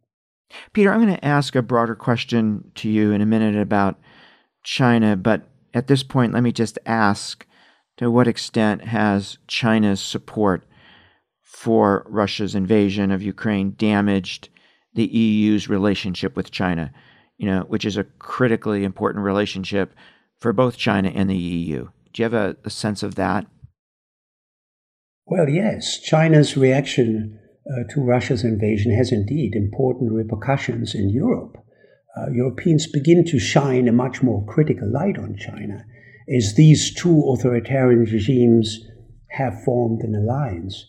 Peter, 0.73 0.91
I'm 0.91 1.01
going 1.01 1.15
to 1.15 1.25
ask 1.25 1.55
a 1.55 1.61
broader 1.61 1.95
question 1.95 2.71
to 2.75 2.89
you 2.89 3.11
in 3.11 3.21
a 3.21 3.25
minute 3.25 3.55
about 3.55 3.99
China, 4.63 5.15
but 5.15 5.47
at 5.73 5.87
this 5.87 6.03
point, 6.03 6.33
let 6.33 6.43
me 6.43 6.51
just 6.51 6.77
ask 6.85 7.45
to 7.97 8.11
what 8.11 8.27
extent 8.27 8.85
has 8.85 9.37
China's 9.47 10.01
support 10.01 10.67
for 11.41 12.05
Russia's 12.07 12.55
invasion 12.55 13.11
of 13.11 13.23
Ukraine 13.23 13.73
damaged 13.77 14.49
the 14.93 15.05
EU's 15.05 15.69
relationship 15.69 16.35
with 16.35 16.51
China, 16.51 16.91
you 17.37 17.47
know, 17.47 17.61
which 17.67 17.85
is 17.85 17.97
a 17.97 18.03
critically 18.03 18.83
important 18.83 19.23
relationship 19.23 19.93
for 20.39 20.53
both 20.53 20.77
China 20.77 21.09
and 21.09 21.29
the 21.29 21.35
EU? 21.35 21.89
Do 22.13 22.21
you 22.21 22.23
have 22.23 22.33
a, 22.33 22.57
a 22.63 22.69
sense 22.69 23.03
of 23.03 23.15
that? 23.15 23.45
Well, 25.25 25.49
yes. 25.49 25.99
China's 25.99 26.55
reaction 26.55 27.39
uh, 27.69 27.93
to 27.93 28.01
Russia's 28.01 28.43
invasion 28.43 28.95
has 28.95 29.11
indeed 29.11 29.55
important 29.55 30.13
repercussions 30.13 30.95
in 30.95 31.09
Europe. 31.09 31.57
Uh, 32.15 32.31
Europeans 32.31 32.87
begin 32.87 33.25
to 33.25 33.39
shine 33.39 33.87
a 33.87 33.91
much 33.91 34.23
more 34.23 34.45
critical 34.45 34.89
light 34.91 35.17
on 35.17 35.35
China 35.37 35.85
as 36.29 36.55
these 36.55 36.93
two 36.93 37.23
authoritarian 37.29 37.99
regimes 37.99 38.79
have 39.29 39.63
formed 39.63 40.01
an 40.01 40.15
alliance. 40.15 40.85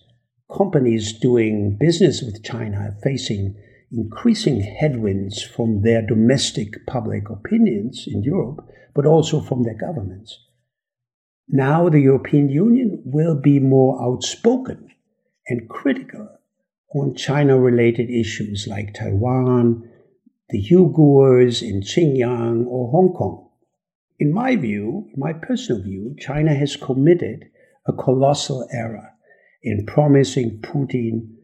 Companies 0.56 1.12
doing 1.12 1.76
business 1.78 2.22
with 2.22 2.42
China 2.42 2.78
are 2.78 2.96
facing 3.02 3.54
increasing 3.92 4.60
headwinds 4.60 5.42
from 5.42 5.82
their 5.82 6.02
domestic 6.06 6.86
public 6.86 7.28
opinions 7.30 8.04
in 8.06 8.22
Europe, 8.22 8.67
but 8.98 9.06
also 9.06 9.40
from 9.40 9.62
their 9.62 9.76
governments. 9.78 10.36
Now 11.48 11.88
the 11.88 12.00
European 12.00 12.48
Union 12.48 13.00
will 13.04 13.40
be 13.40 13.60
more 13.60 14.02
outspoken 14.02 14.88
and 15.46 15.68
critical 15.68 16.28
on 16.96 17.14
China 17.14 17.56
related 17.56 18.10
issues 18.10 18.66
like 18.68 18.94
Taiwan, 18.94 19.88
the 20.48 20.60
Uyghurs 20.60 21.62
in 21.62 21.82
Xinjiang, 21.82 22.66
or 22.66 22.90
Hong 22.90 23.14
Kong. 23.16 23.48
In 24.18 24.34
my 24.34 24.56
view, 24.56 25.08
my 25.16 25.32
personal 25.32 25.80
view, 25.80 26.16
China 26.18 26.52
has 26.52 26.74
committed 26.74 27.44
a 27.86 27.92
colossal 27.92 28.66
error 28.72 29.12
in 29.62 29.86
promising 29.86 30.60
Putin 30.60 31.36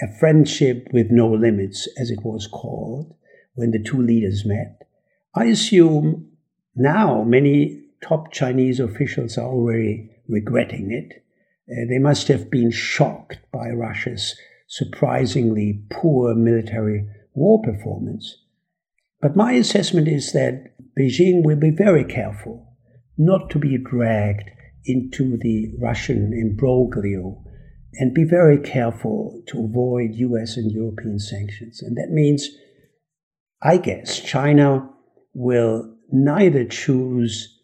a 0.00 0.08
friendship 0.18 0.88
with 0.92 1.06
no 1.12 1.28
limits, 1.28 1.88
as 2.00 2.10
it 2.10 2.24
was 2.24 2.48
called, 2.48 3.14
when 3.54 3.70
the 3.70 3.78
two 3.80 4.02
leaders 4.02 4.42
met. 4.44 4.88
I 5.36 5.44
assume 5.44 6.32
now 6.76 7.22
many 7.24 7.82
top 8.02 8.32
Chinese 8.32 8.80
officials 8.80 9.38
are 9.38 9.46
already 9.46 10.10
regretting 10.28 10.90
it. 10.90 11.24
Uh, 11.70 11.88
they 11.88 11.98
must 11.98 12.28
have 12.28 12.50
been 12.50 12.70
shocked 12.70 13.38
by 13.52 13.68
Russia's 13.70 14.36
surprisingly 14.68 15.82
poor 15.90 16.34
military 16.34 17.06
war 17.34 17.62
performance. 17.62 18.36
But 19.20 19.36
my 19.36 19.52
assessment 19.52 20.08
is 20.08 20.32
that 20.32 20.74
Beijing 20.98 21.44
will 21.44 21.56
be 21.56 21.70
very 21.70 22.04
careful 22.04 22.76
not 23.16 23.50
to 23.50 23.58
be 23.58 23.78
dragged 23.78 24.50
into 24.84 25.38
the 25.38 25.72
Russian 25.80 26.32
imbroglio 26.32 27.42
and 27.94 28.12
be 28.12 28.24
very 28.24 28.58
careful 28.58 29.42
to 29.46 29.64
avoid 29.64 30.14
US 30.14 30.56
and 30.56 30.70
European 30.70 31.18
sanctions. 31.18 31.80
And 31.82 31.96
that 31.96 32.10
means, 32.10 32.48
I 33.62 33.76
guess, 33.78 34.20
China 34.20 34.90
will 35.32 35.93
neither 36.10 36.64
choose 36.64 37.60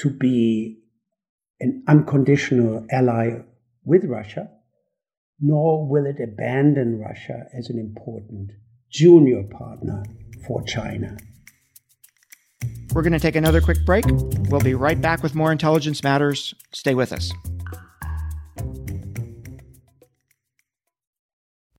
to 0.00 0.10
be 0.10 0.78
an 1.60 1.82
unconditional 1.88 2.86
ally 2.90 3.38
with 3.84 4.04
Russia, 4.04 4.50
nor 5.40 5.88
will 5.88 6.06
it 6.06 6.16
abandon 6.22 6.98
Russia 6.98 7.46
as 7.56 7.70
an 7.70 7.78
important 7.78 8.52
junior 8.90 9.42
partner 9.44 10.02
for 10.46 10.62
China. 10.64 11.16
We're 12.92 13.02
going 13.02 13.12
to 13.12 13.20
take 13.20 13.36
another 13.36 13.60
quick 13.60 13.84
break. 13.84 14.04
We'll 14.48 14.60
be 14.60 14.74
right 14.74 15.00
back 15.00 15.22
with 15.22 15.34
more 15.34 15.52
Intelligence 15.52 16.02
Matters. 16.02 16.54
Stay 16.72 16.94
with 16.94 17.12
us. 17.12 17.32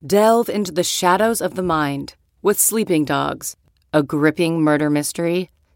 Delve 0.05 0.49
into 0.49 0.71
the 0.71 0.83
shadows 0.83 1.41
of 1.41 1.55
the 1.55 1.63
mind 1.63 2.15
with 2.41 2.59
Sleeping 2.59 3.03
Dogs, 3.03 3.57
a 3.91 4.03
gripping 4.03 4.61
murder 4.61 4.89
mystery 4.89 5.49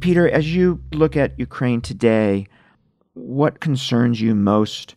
Peter, 0.00 0.28
as 0.28 0.54
you 0.54 0.82
look 0.92 1.16
at 1.16 1.38
Ukraine 1.38 1.80
today, 1.80 2.46
what 3.14 3.60
concerns 3.60 4.20
you 4.20 4.34
most 4.34 4.94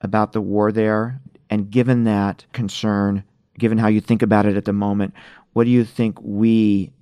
about 0.00 0.32
the 0.32 0.40
war 0.40 0.72
there? 0.72 1.20
And 1.48 1.70
given 1.70 2.04
that 2.04 2.44
concern, 2.52 3.24
given 3.58 3.78
how 3.78 3.88
you 3.88 4.00
think 4.00 4.22
about 4.22 4.46
it 4.46 4.56
at 4.56 4.64
the 4.64 4.72
moment, 4.72 5.14
what 5.52 5.64
do 5.64 5.70
you 5.70 5.84
think 5.84 6.18
we, 6.20 6.92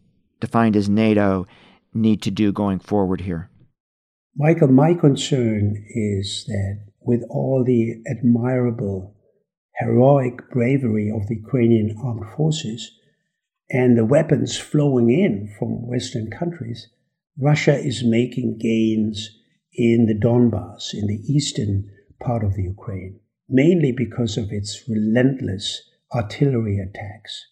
defined 0.40 0.76
as 0.76 0.88
NATO, 0.88 1.46
need 1.94 2.22
to 2.22 2.30
do 2.30 2.52
going 2.52 2.78
forward 2.78 3.20
here? 3.20 3.48
Michael, 4.36 4.68
my 4.68 4.94
concern 4.94 5.84
is 5.88 6.44
that 6.46 6.80
with 7.00 7.22
all 7.30 7.64
the 7.64 8.02
admirable, 8.06 9.14
heroic 9.78 10.50
bravery 10.50 11.10
of 11.10 11.26
the 11.26 11.36
Ukrainian 11.36 11.96
armed 12.04 12.30
forces 12.36 12.92
and 13.70 13.96
the 13.96 14.04
weapons 14.04 14.58
flowing 14.58 15.10
in 15.10 15.54
from 15.58 15.86
Western 15.86 16.30
countries, 16.30 16.88
Russia 17.38 17.76
is 17.76 18.04
making 18.04 18.58
gains 18.58 19.30
in 19.72 20.06
the 20.06 20.14
Donbass, 20.14 20.92
in 20.92 21.06
the 21.06 21.22
eastern 21.26 21.90
part 22.20 22.44
of 22.44 22.54
the 22.54 22.64
Ukraine, 22.64 23.20
mainly 23.48 23.92
because 23.92 24.36
of 24.36 24.50
its 24.50 24.84
relentless 24.88 25.82
artillery 26.14 26.78
attacks. 26.78 27.46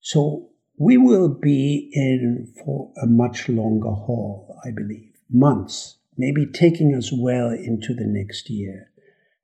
So 0.00 0.50
we 0.78 0.96
will 0.96 1.28
be 1.28 1.90
in 1.92 2.52
for 2.64 2.92
a 3.02 3.06
much 3.06 3.48
longer 3.48 3.90
haul, 3.90 4.58
I 4.64 4.70
believe, 4.70 5.12
months, 5.30 5.98
maybe 6.16 6.46
taking 6.46 6.94
us 6.94 7.10
well 7.12 7.50
into 7.50 7.94
the 7.94 8.06
next 8.06 8.50
year. 8.50 8.90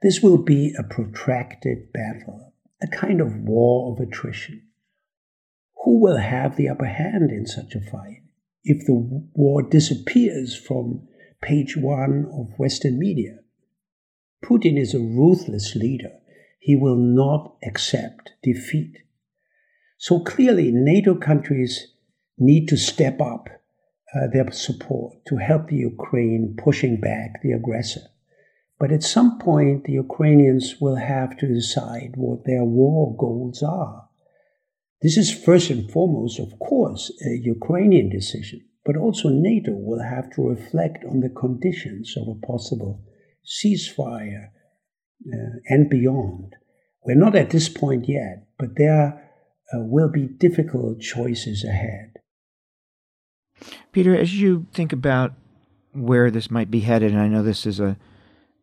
This 0.02 0.20
will 0.22 0.38
be 0.38 0.74
a 0.78 0.82
protracted 0.82 1.92
battle, 1.92 2.54
a 2.82 2.88
kind 2.88 3.20
of 3.20 3.36
war 3.36 3.92
of 3.92 4.00
attrition. 4.00 4.62
Who 5.84 6.00
will 6.00 6.18
have 6.18 6.56
the 6.56 6.68
upper 6.68 6.86
hand 6.86 7.30
in 7.30 7.46
such 7.46 7.74
a 7.74 7.80
fight? 7.80 8.22
If 8.62 8.84
the 8.86 8.94
war 8.94 9.62
disappears 9.62 10.56
from 10.56 11.08
page 11.40 11.76
one 11.76 12.26
of 12.32 12.58
Western 12.58 12.98
media, 12.98 13.38
Putin 14.44 14.78
is 14.78 14.94
a 14.94 14.98
ruthless 14.98 15.74
leader. 15.74 16.12
He 16.58 16.76
will 16.76 16.96
not 16.96 17.56
accept 17.66 18.32
defeat. 18.42 18.98
So 19.96 20.20
clearly, 20.20 20.70
NATO 20.72 21.14
countries 21.14 21.88
need 22.38 22.68
to 22.68 22.76
step 22.76 23.20
up 23.20 23.48
uh, 24.14 24.26
their 24.32 24.50
support 24.50 25.24
to 25.26 25.36
help 25.36 25.68
the 25.68 25.76
Ukraine 25.76 26.56
pushing 26.58 27.00
back 27.00 27.42
the 27.42 27.52
aggressor. 27.52 28.02
But 28.78 28.92
at 28.92 29.02
some 29.02 29.38
point, 29.38 29.84
the 29.84 29.92
Ukrainians 29.92 30.80
will 30.80 30.96
have 30.96 31.36
to 31.38 31.46
decide 31.46 32.12
what 32.16 32.44
their 32.44 32.64
war 32.64 33.14
goals 33.16 33.62
are. 33.62 34.08
This 35.02 35.16
is 35.16 35.32
first 35.32 35.70
and 35.70 35.90
foremost, 35.90 36.38
of 36.38 36.58
course, 36.58 37.10
a 37.26 37.38
Ukrainian 37.42 38.10
decision, 38.10 38.60
but 38.84 38.96
also 38.96 39.30
NATO 39.30 39.72
will 39.72 40.02
have 40.02 40.30
to 40.34 40.42
reflect 40.42 41.04
on 41.08 41.20
the 41.20 41.30
conditions 41.30 42.14
of 42.18 42.28
a 42.28 42.46
possible 42.46 43.02
ceasefire 43.44 44.48
uh, 45.26 45.56
and 45.66 45.88
beyond. 45.88 46.54
We're 47.04 47.14
not 47.14 47.34
at 47.34 47.48
this 47.48 47.68
point 47.68 48.08
yet, 48.08 48.46
but 48.58 48.76
there 48.76 49.30
uh, 49.72 49.78
will 49.80 50.10
be 50.10 50.26
difficult 50.26 51.00
choices 51.00 51.64
ahead. 51.64 52.12
Peter, 53.92 54.14
as 54.14 54.38
you 54.38 54.66
think 54.74 54.92
about 54.92 55.32
where 55.92 56.30
this 56.30 56.50
might 56.50 56.70
be 56.70 56.80
headed, 56.80 57.12
and 57.12 57.20
I 57.20 57.28
know 57.28 57.42
this 57.42 57.64
is 57.64 57.80
a 57.80 57.96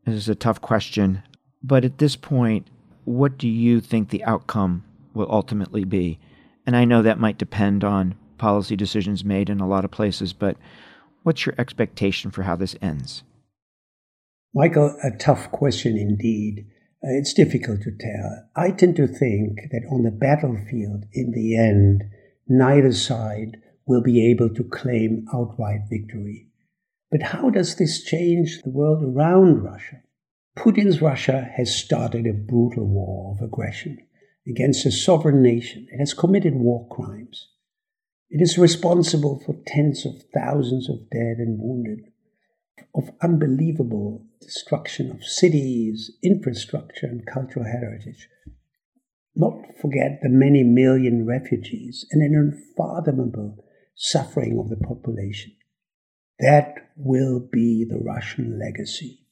this 0.05 0.15
is 0.15 0.29
a 0.29 0.35
tough 0.35 0.61
question, 0.61 1.23
but 1.61 1.83
at 1.83 1.97
this 1.97 2.15
point, 2.15 2.67
what 3.05 3.37
do 3.37 3.47
you 3.49 3.81
think 3.81 4.09
the 4.09 4.23
outcome 4.23 4.83
will 5.13 5.29
ultimately 5.29 5.83
be? 5.83 6.19
And 6.67 6.75
I 6.75 6.83
know 6.83 7.01
that 7.01 7.17
might 7.17 7.37
depend 7.37 7.85
on 7.85 8.15
policy 8.37 8.75
decisions 8.75 9.23
made 9.23 9.49
in 9.49 9.61
a 9.61 9.67
lot 9.67 9.85
of 9.85 9.91
places, 9.91 10.33
but 10.33 10.57
what's 11.23 11.45
your 11.45 11.55
expectation 11.57 12.29
for 12.29 12.43
how 12.43 12.57
this 12.57 12.75
ends? 12.81 13.23
Michael, 14.53 14.97
a 15.01 15.11
tough 15.17 15.49
question 15.49 15.97
indeed. 15.97 16.65
Uh, 17.01 17.15
it's 17.15 17.33
difficult 17.33 17.81
to 17.83 17.91
tell. 17.97 18.49
I 18.53 18.71
tend 18.71 18.97
to 18.97 19.07
think 19.07 19.69
that 19.71 19.87
on 19.89 20.03
the 20.03 20.11
battlefield, 20.11 21.05
in 21.13 21.31
the 21.31 21.55
end, 21.55 22.03
neither 22.49 22.91
side 22.91 23.61
will 23.85 24.01
be 24.01 24.29
able 24.29 24.49
to 24.49 24.63
claim 24.65 25.25
outright 25.33 25.81
victory. 25.89 26.47
But 27.09 27.23
how 27.23 27.49
does 27.49 27.75
this 27.75 28.03
change 28.03 28.61
the 28.63 28.71
world 28.71 29.03
around 29.03 29.63
Russia? 29.63 30.01
Putin's 30.57 31.01
Russia 31.01 31.49
has 31.55 31.73
started 31.73 32.25
a 32.25 32.33
brutal 32.33 32.85
war 32.85 33.35
of 33.35 33.41
aggression 33.41 33.99
against 34.47 34.85
a 34.85 34.91
sovereign 34.91 35.41
nation. 35.41 35.87
It 35.91 35.99
has 35.99 36.13
committed 36.13 36.55
war 36.55 36.87
crimes. 36.89 37.49
It 38.29 38.41
is 38.41 38.57
responsible 38.57 39.41
for 39.45 39.55
tens 39.65 40.05
of 40.05 40.23
thousands 40.33 40.89
of 40.89 41.09
dead 41.09 41.37
and 41.37 41.59
wounded, 41.59 42.11
of 42.95 43.09
unbelievable 43.21 44.25
destruction 44.41 45.11
of 45.11 45.23
cities, 45.23 46.11
infrastructure, 46.23 47.07
and 47.07 47.25
cultural 47.25 47.65
heritage. 47.65 48.27
Not 49.35 49.77
forget 49.79 50.19
the 50.21 50.29
many 50.29 50.63
million 50.63 51.25
refugees 51.25 52.05
and 52.11 52.21
an 52.21 52.35
unfathomable 52.35 53.63
suffering 53.95 54.59
of 54.59 54.69
the 54.69 54.77
population. 54.77 55.53
That 56.39 56.75
will 56.95 57.39
be 57.39 57.85
the 57.87 57.99
Russian 57.99 58.59
legacy. 58.59 59.25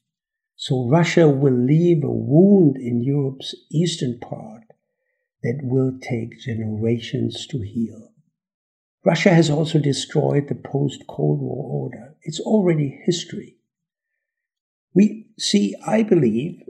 So 0.55 0.88
Russia 0.89 1.28
will 1.28 1.53
leave 1.53 2.03
a 2.03 2.09
wound 2.09 2.78
in 2.78 3.03
Europe's 3.03 3.55
eastern 3.72 4.20
part 4.20 4.64
that 5.46 5.60
will 5.62 5.93
take 6.02 6.39
generations 6.39 7.46
to 7.48 7.60
heal. 7.62 8.12
Russia 9.06 9.30
has 9.30 9.52
also 9.52 9.78
destroyed 9.78 10.48
the 10.48 10.56
post 10.56 11.06
Cold 11.08 11.39
War 11.39 11.84
order. 11.84 12.16
It's 12.24 12.39
already 12.39 13.00
history. 13.06 13.58
We 14.96 15.28
see, 15.38 15.76
I 15.86 16.02
believe, 16.02 16.64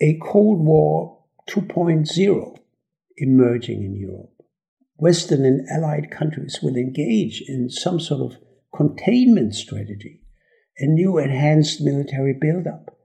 a 0.00 0.16
Cold 0.22 0.60
War 0.60 1.24
2.0 1.50 2.58
emerging 3.16 3.82
in 3.82 3.96
Europe. 3.96 4.30
Western 4.94 5.44
and 5.44 5.66
allied 5.68 6.08
countries 6.10 6.60
will 6.62 6.76
engage 6.76 7.42
in 7.48 7.68
some 7.68 7.98
sort 7.98 8.32
of 8.32 8.38
containment 8.72 9.56
strategy, 9.56 10.22
a 10.78 10.86
new 10.86 11.18
enhanced 11.18 11.80
military 11.80 12.34
buildup, 12.40 12.96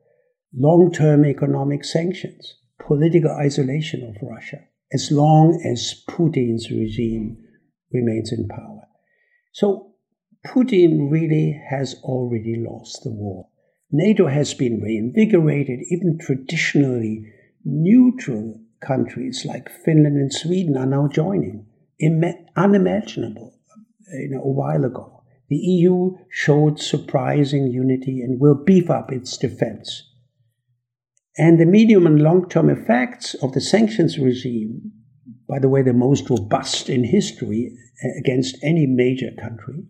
long 0.53 0.91
term 0.91 1.25
economic 1.25 1.83
sanctions, 1.83 2.55
political 2.79 3.31
isolation 3.31 4.03
of 4.03 4.21
Russia, 4.21 4.67
as 4.93 5.11
long 5.11 5.61
as 5.65 6.03
Putin's 6.07 6.69
regime 6.69 7.37
remains 7.91 8.31
in 8.31 8.47
power. 8.47 8.81
So 9.51 9.93
Putin 10.45 11.11
really 11.11 11.59
has 11.69 11.95
already 12.03 12.55
lost 12.57 13.03
the 13.03 13.11
war. 13.11 13.47
NATO 13.91 14.27
has 14.27 14.53
been 14.53 14.81
reinvigorated, 14.81 15.79
even 15.89 16.17
traditionally 16.19 17.31
neutral 17.63 18.59
countries 18.81 19.45
like 19.45 19.69
Finland 19.69 20.17
and 20.17 20.33
Sweden 20.33 20.77
are 20.77 20.85
now 20.85 21.07
joining. 21.07 21.65
unimaginable 22.55 23.53
you 24.11 24.29
know, 24.29 24.41
a 24.41 24.47
while 24.47 24.83
ago. 24.83 25.23
The 25.49 25.55
EU 25.57 26.17
showed 26.29 26.79
surprising 26.79 27.67
unity 27.67 28.21
and 28.21 28.39
will 28.39 28.55
beef 28.55 28.89
up 28.89 29.11
its 29.11 29.37
defense. 29.37 30.03
And 31.37 31.59
the 31.59 31.65
medium 31.65 32.05
and 32.05 32.21
long 32.21 32.47
term 32.47 32.69
effects 32.69 33.33
of 33.35 33.53
the 33.53 33.61
sanctions 33.61 34.19
regime, 34.19 34.91
by 35.49 35.59
the 35.59 35.69
way, 35.69 35.81
the 35.81 35.93
most 35.93 36.29
robust 36.29 36.89
in 36.89 37.03
history 37.03 37.75
uh, 38.03 38.09
against 38.19 38.57
any 38.63 38.85
major 38.85 39.31
country, 39.39 39.83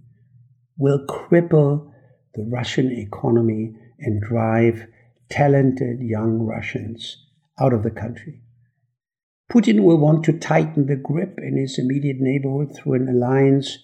will 0.77 1.05
cripple 1.05 1.91
the 2.35 2.47
Russian 2.49 2.91
economy 2.91 3.75
and 3.99 4.21
drive 4.21 4.87
talented 5.29 6.01
young 6.01 6.39
Russians 6.39 7.17
out 7.59 7.73
of 7.73 7.83
the 7.83 7.91
country. 7.91 8.41
Putin 9.51 9.83
will 9.83 9.97
want 9.97 10.23
to 10.25 10.33
tighten 10.33 10.87
the 10.87 10.95
grip 10.95 11.37
in 11.39 11.57
his 11.57 11.77
immediate 11.77 12.17
neighborhood 12.19 12.75
through 12.75 12.93
an 12.93 13.09
alliance 13.09 13.77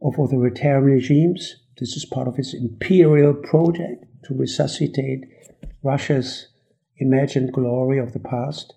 of 0.00 0.18
authoritarian 0.18 0.84
regimes. 0.84 1.56
This 1.78 1.96
is 1.96 2.04
part 2.04 2.28
of 2.28 2.36
his 2.36 2.54
imperial 2.54 3.34
project 3.34 4.04
to 4.24 4.34
resuscitate 4.34 5.24
Russia's 5.82 6.49
imagined 7.00 7.52
glory 7.52 7.98
of 7.98 8.12
the 8.12 8.20
past. 8.20 8.74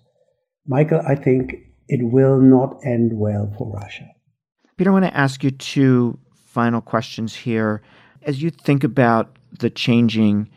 Michael, 0.66 1.02
I 1.06 1.14
think 1.14 1.54
it 1.88 2.00
will 2.02 2.40
not 2.40 2.78
end 2.84 3.12
well 3.14 3.52
for 3.56 3.70
Russia. 3.72 4.06
Peter, 4.76 4.90
I 4.90 4.92
want 4.92 5.04
to 5.04 5.16
ask 5.16 5.44
you 5.44 5.50
two 5.50 6.18
final 6.46 6.80
questions 6.80 7.34
here. 7.34 7.82
As 8.22 8.42
you 8.42 8.50
think 8.50 8.82
about 8.82 9.36
the 9.58 9.70
changing 9.70 10.48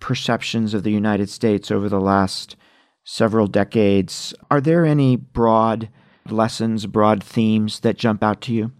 perceptions 0.00 0.74
of 0.74 0.82
the 0.82 0.90
United 0.90 1.28
States 1.28 1.70
over 1.70 1.88
the 1.88 2.00
last 2.00 2.56
several 3.04 3.46
decades. 3.46 4.34
Are 4.50 4.60
there 4.60 4.84
any 4.84 5.16
broad 5.16 5.88
lessons, 6.28 6.86
broad 6.86 7.22
themes 7.22 7.80
that 7.80 7.96
jump 7.96 8.22
out 8.22 8.40
to 8.42 8.52
you? 8.52 8.72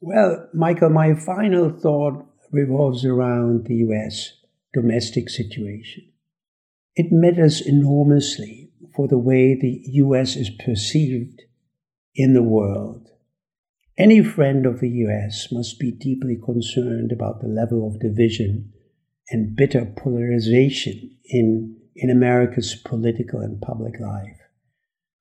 Well, 0.00 0.48
Michael, 0.52 0.90
my 0.90 1.14
final 1.14 1.70
thought 1.70 2.26
revolves 2.50 3.04
around 3.04 3.66
the 3.66 3.76
US 3.76 4.32
domestic 4.72 5.28
situation. 5.28 6.04
It 6.96 7.10
matters 7.10 7.60
enormously 7.60 8.70
for 8.94 9.08
the 9.08 9.18
way 9.18 9.54
the 9.54 9.80
US 9.84 10.36
is 10.36 10.50
perceived 10.50 11.42
in 12.14 12.34
the 12.34 12.42
world. 12.42 13.08
Any 13.98 14.22
friend 14.22 14.66
of 14.66 14.80
the 14.80 14.90
US 14.90 15.48
must 15.50 15.78
be 15.78 15.90
deeply 15.90 16.36
concerned 16.36 17.12
about 17.12 17.40
the 17.40 17.48
level 17.48 17.86
of 17.86 18.00
division 18.00 18.72
and 19.30 19.56
bitter 19.56 19.84
polarization 19.96 21.16
in 21.24 21.76
in 21.96 22.10
America's 22.10 22.74
political 22.74 23.40
and 23.40 23.60
public 23.60 24.00
life. 24.00 24.40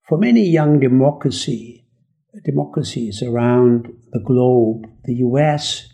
For 0.10 0.18
many 0.18 0.50
young 0.50 0.80
democracy, 0.80 1.86
democracies 2.44 3.22
around 3.22 3.88
the 4.12 4.20
globe, 4.20 4.88
the 5.06 5.16
US, 5.16 5.88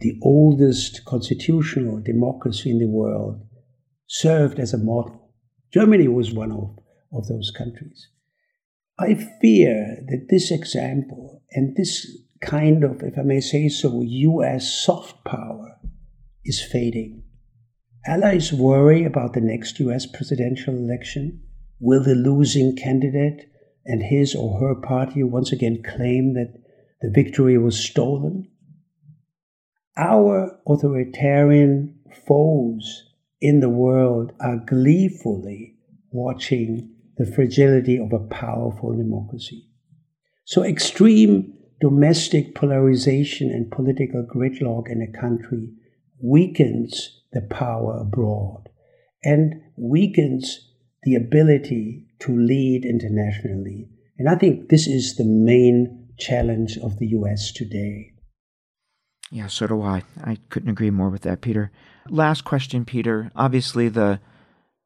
the 0.00 0.18
oldest 0.22 1.04
constitutional 1.04 2.00
democracy 2.00 2.70
in 2.70 2.78
the 2.78 2.88
world, 2.88 3.40
served 4.06 4.58
as 4.58 4.72
a 4.72 4.78
model. 4.78 5.32
Germany 5.72 6.08
was 6.08 6.32
one 6.32 6.52
of, 6.52 6.78
of 7.12 7.26
those 7.28 7.52
countries. 7.56 8.08
I 8.98 9.14
fear 9.40 9.98
that 10.08 10.28
this 10.30 10.50
example 10.50 11.42
and 11.52 11.76
this 11.76 12.06
kind 12.40 12.84
of, 12.84 13.02
if 13.02 13.18
I 13.18 13.22
may 13.22 13.40
say 13.40 13.68
so, 13.68 14.00
US 14.02 14.72
soft 14.72 15.24
power 15.24 15.78
is 16.44 16.62
fading. 16.62 17.22
Allies 18.06 18.52
worry 18.52 19.04
about 19.04 19.32
the 19.32 19.40
next 19.40 19.80
US 19.80 20.06
presidential 20.06 20.74
election. 20.74 21.42
Will 21.80 22.02
the 22.02 22.14
losing 22.14 22.76
candidate 22.76 23.50
and 23.84 24.02
his 24.02 24.34
or 24.34 24.60
her 24.60 24.74
party 24.74 25.22
once 25.22 25.52
again 25.52 25.82
claim 25.82 26.34
that 26.34 26.54
the 27.02 27.10
victory 27.10 27.58
was 27.58 27.78
stolen? 27.78 28.48
Our 29.96 30.58
authoritarian 30.66 31.98
foes 32.26 33.05
in 33.40 33.60
the 33.60 33.68
world 33.68 34.32
are 34.40 34.64
gleefully 34.66 35.76
watching 36.10 36.94
the 37.18 37.26
fragility 37.26 37.98
of 37.98 38.12
a 38.12 38.26
powerful 38.26 38.96
democracy. 38.96 39.66
So, 40.44 40.62
extreme 40.62 41.52
domestic 41.80 42.54
polarization 42.54 43.50
and 43.50 43.70
political 43.70 44.24
gridlock 44.24 44.90
in 44.90 45.02
a 45.02 45.20
country 45.20 45.70
weakens 46.22 47.20
the 47.32 47.42
power 47.42 47.98
abroad 48.00 48.68
and 49.22 49.60
weakens 49.76 50.70
the 51.02 51.14
ability 51.14 52.06
to 52.20 52.36
lead 52.36 52.84
internationally. 52.84 53.88
And 54.18 54.28
I 54.28 54.36
think 54.36 54.68
this 54.68 54.86
is 54.86 55.16
the 55.16 55.24
main 55.24 56.08
challenge 56.18 56.78
of 56.78 56.98
the 56.98 57.08
US 57.08 57.52
today. 57.52 58.12
Yeah, 59.30 59.48
so 59.48 59.66
do 59.66 59.82
I. 59.82 60.02
I 60.22 60.38
couldn't 60.48 60.70
agree 60.70 60.90
more 60.90 61.10
with 61.10 61.22
that, 61.22 61.40
Peter. 61.40 61.70
Last 62.08 62.44
question, 62.44 62.84
Peter. 62.84 63.30
Obviously, 63.34 63.88
the 63.88 64.20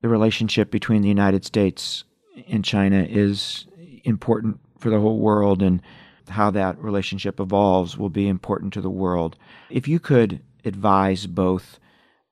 the 0.03 0.09
relationship 0.09 0.71
between 0.71 1.03
the 1.03 1.09
United 1.09 1.45
States 1.45 2.05
and 2.49 2.64
China 2.64 3.07
is 3.09 3.66
important 4.05 4.59
for 4.79 4.89
the 4.89 4.99
whole 4.99 5.18
world, 5.18 5.62
and 5.62 5.83
how 6.29 6.51
that 6.51 6.79
relationship 6.79 7.41
evolves 7.41 7.99
will 7.99 8.09
be 8.09 8.29
important 8.29 8.73
to 8.73 8.81
the 8.81 8.91
world. 8.91 9.37
If 9.68 9.89
you 9.89 9.99
could 9.99 10.41
advise 10.64 11.27
both 11.27 11.79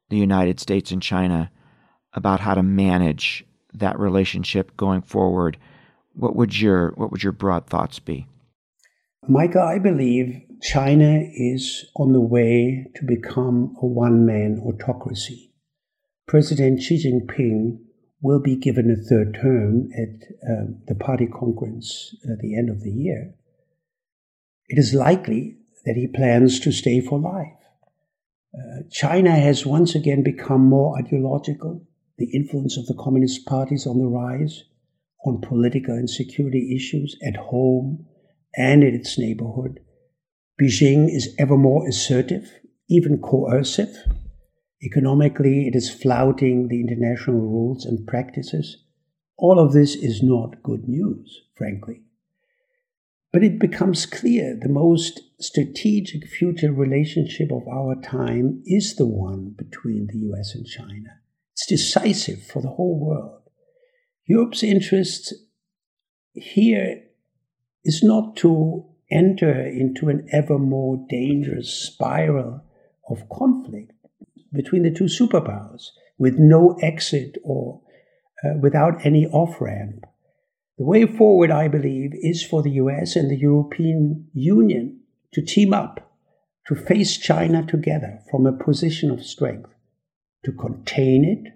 the 0.08 0.16
United 0.16 0.60
States 0.60 0.90
and 0.90 1.02
China 1.02 1.50
about 2.14 2.40
how 2.40 2.54
to 2.54 2.62
manage 2.62 3.44
that 3.74 3.98
relationship 3.98 4.76
going 4.76 5.02
forward, 5.02 5.58
what 6.14 6.34
would 6.34 6.58
your 6.58 6.92
what 6.96 7.10
would 7.10 7.22
your 7.22 7.32
broad 7.32 7.66
thoughts 7.66 7.98
be? 7.98 8.26
Michael, 9.28 9.62
I 9.62 9.78
believe 9.78 10.40
China 10.60 11.22
is 11.34 11.86
on 11.96 12.12
the 12.12 12.20
way 12.20 12.86
to 12.96 13.04
become 13.04 13.76
a 13.80 13.86
one-man 13.86 14.60
autocracy. 14.66 15.52
President 16.26 16.82
Xi 16.82 16.96
Jinping 16.96 17.78
will 18.20 18.40
be 18.40 18.56
given 18.56 18.90
a 18.90 19.08
third 19.08 19.38
term 19.40 19.88
at 19.96 20.26
uh, 20.48 20.64
the 20.86 20.94
party 20.94 21.26
congress 21.26 22.16
at 22.30 22.40
the 22.40 22.56
end 22.56 22.68
of 22.68 22.82
the 22.82 22.90
year. 22.90 23.34
It 24.68 24.78
is 24.78 24.92
likely 24.92 25.56
that 25.84 25.96
he 25.96 26.08
plans 26.08 26.60
to 26.60 26.72
stay 26.72 27.00
for 27.00 27.18
life. 27.18 27.54
Uh, 28.54 28.82
China 28.90 29.30
has 29.30 29.64
once 29.64 29.94
again 29.94 30.22
become 30.22 30.62
more 30.62 30.98
ideological. 30.98 31.86
The 32.18 32.30
influence 32.34 32.76
of 32.76 32.86
the 32.86 33.00
Communist 33.00 33.46
parties 33.46 33.86
on 33.86 33.98
the 33.98 34.08
rise 34.08 34.64
on 35.24 35.40
political 35.40 35.94
and 35.94 36.08
security 36.08 36.74
issues 36.74 37.16
at 37.26 37.36
home 37.36 38.06
and 38.56 38.82
in 38.82 38.94
its 38.94 39.18
neighborhood. 39.18 39.80
Beijing 40.60 41.08
is 41.08 41.34
ever 41.38 41.56
more 41.56 41.86
assertive, 41.88 42.50
even 42.88 43.18
coercive. 43.18 43.96
Economically, 44.82 45.68
it 45.68 45.76
is 45.76 45.90
flouting 45.90 46.68
the 46.68 46.80
international 46.80 47.40
rules 47.40 47.84
and 47.84 48.06
practices. 48.06 48.84
All 49.36 49.60
of 49.60 49.72
this 49.72 49.94
is 49.94 50.22
not 50.22 50.62
good 50.62 50.88
news, 50.88 51.42
frankly. 51.56 52.02
But 53.32 53.44
it 53.44 53.60
becomes 53.60 54.06
clear 54.06 54.58
the 54.60 54.68
most 54.68 55.20
strategic 55.40 56.26
future 56.26 56.72
relationship 56.72 57.52
of 57.52 57.68
our 57.68 57.94
time 58.00 58.62
is 58.64 58.96
the 58.96 59.06
one 59.06 59.54
between 59.56 60.08
the 60.08 60.18
US 60.30 60.54
and 60.54 60.66
China. 60.66 61.20
It's 61.52 61.66
decisive 61.66 62.42
for 62.42 62.62
the 62.62 62.70
whole 62.70 62.98
world. 62.98 63.42
Europe's 64.26 64.62
interest 64.62 65.34
here 66.32 67.02
is 67.84 68.02
not 68.02 68.36
to 68.36 68.84
enter 69.10 69.66
into 69.66 70.08
an 70.08 70.28
ever 70.32 70.58
more 70.58 71.04
dangerous 71.08 71.72
spiral 71.72 72.62
of 73.08 73.28
conflict 73.28 73.92
between 74.52 74.82
the 74.82 74.90
two 74.90 75.04
superpowers 75.04 75.88
with 76.18 76.38
no 76.38 76.76
exit 76.82 77.38
or 77.42 77.80
uh, 78.44 78.58
without 78.60 79.04
any 79.04 79.26
off 79.26 79.60
ramp. 79.60 80.04
The 80.78 80.84
way 80.84 81.06
forward, 81.06 81.50
I 81.50 81.68
believe, 81.68 82.12
is 82.14 82.44
for 82.44 82.62
the 82.62 82.72
US 82.72 83.16
and 83.16 83.30
the 83.30 83.36
European 83.36 84.28
Union 84.32 85.00
to 85.32 85.42
team 85.42 85.72
up, 85.72 86.12
to 86.66 86.74
face 86.74 87.16
China 87.16 87.66
together 87.66 88.20
from 88.30 88.46
a 88.46 88.52
position 88.52 89.10
of 89.10 89.24
strength, 89.24 89.70
to 90.44 90.52
contain 90.52 91.24
it 91.24 91.52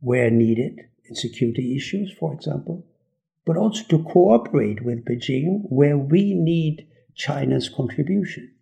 where 0.00 0.30
needed 0.30 0.80
in 1.08 1.14
security 1.14 1.76
issues, 1.76 2.12
for 2.18 2.32
example, 2.32 2.86
but 3.46 3.56
also 3.56 3.84
to 3.84 4.02
cooperate 4.04 4.84
with 4.84 5.04
Beijing 5.04 5.62
where 5.68 5.98
we 5.98 6.34
need 6.34 6.86
China's 7.14 7.68
contribution, 7.68 8.52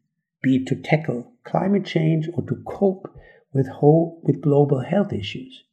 be 0.43 0.57
it 0.57 0.67
to 0.67 0.77
tackle 0.77 1.33
climate 1.45 1.87
change 1.87 2.29
or 2.35 2.43
to 2.43 2.57
cope 2.67 3.15
with, 3.53 3.69
whole, 3.69 4.21
with 4.25 4.43
global 4.43 4.81
health 4.81 5.13
issues. 5.13 5.65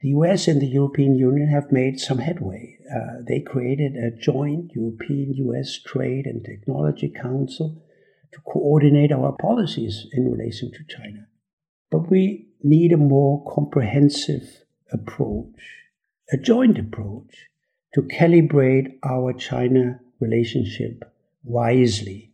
The 0.00 0.08
US 0.08 0.46
and 0.46 0.60
the 0.60 0.66
European 0.66 1.14
Union 1.14 1.48
have 1.48 1.72
made 1.72 1.98
some 1.98 2.18
headway. 2.18 2.78
Uh, 2.94 3.22
they 3.26 3.40
created 3.40 3.96
a 3.96 4.16
joint 4.16 4.72
European 4.74 5.32
US 5.34 5.80
Trade 5.82 6.26
and 6.26 6.44
Technology 6.44 7.08
Council 7.08 7.82
to 8.32 8.40
coordinate 8.40 9.12
our 9.12 9.32
policies 9.32 10.06
in 10.12 10.30
relation 10.30 10.70
to 10.72 10.84
China. 10.84 11.26
But 11.90 12.10
we 12.10 12.48
need 12.62 12.92
a 12.92 12.98
more 12.98 13.44
comprehensive 13.50 14.64
approach, 14.92 15.54
a 16.30 16.36
joint 16.36 16.78
approach 16.78 17.46
to 17.94 18.02
calibrate 18.02 18.98
our 19.04 19.32
China 19.32 20.00
relationship 20.20 21.04
wisely 21.44 22.32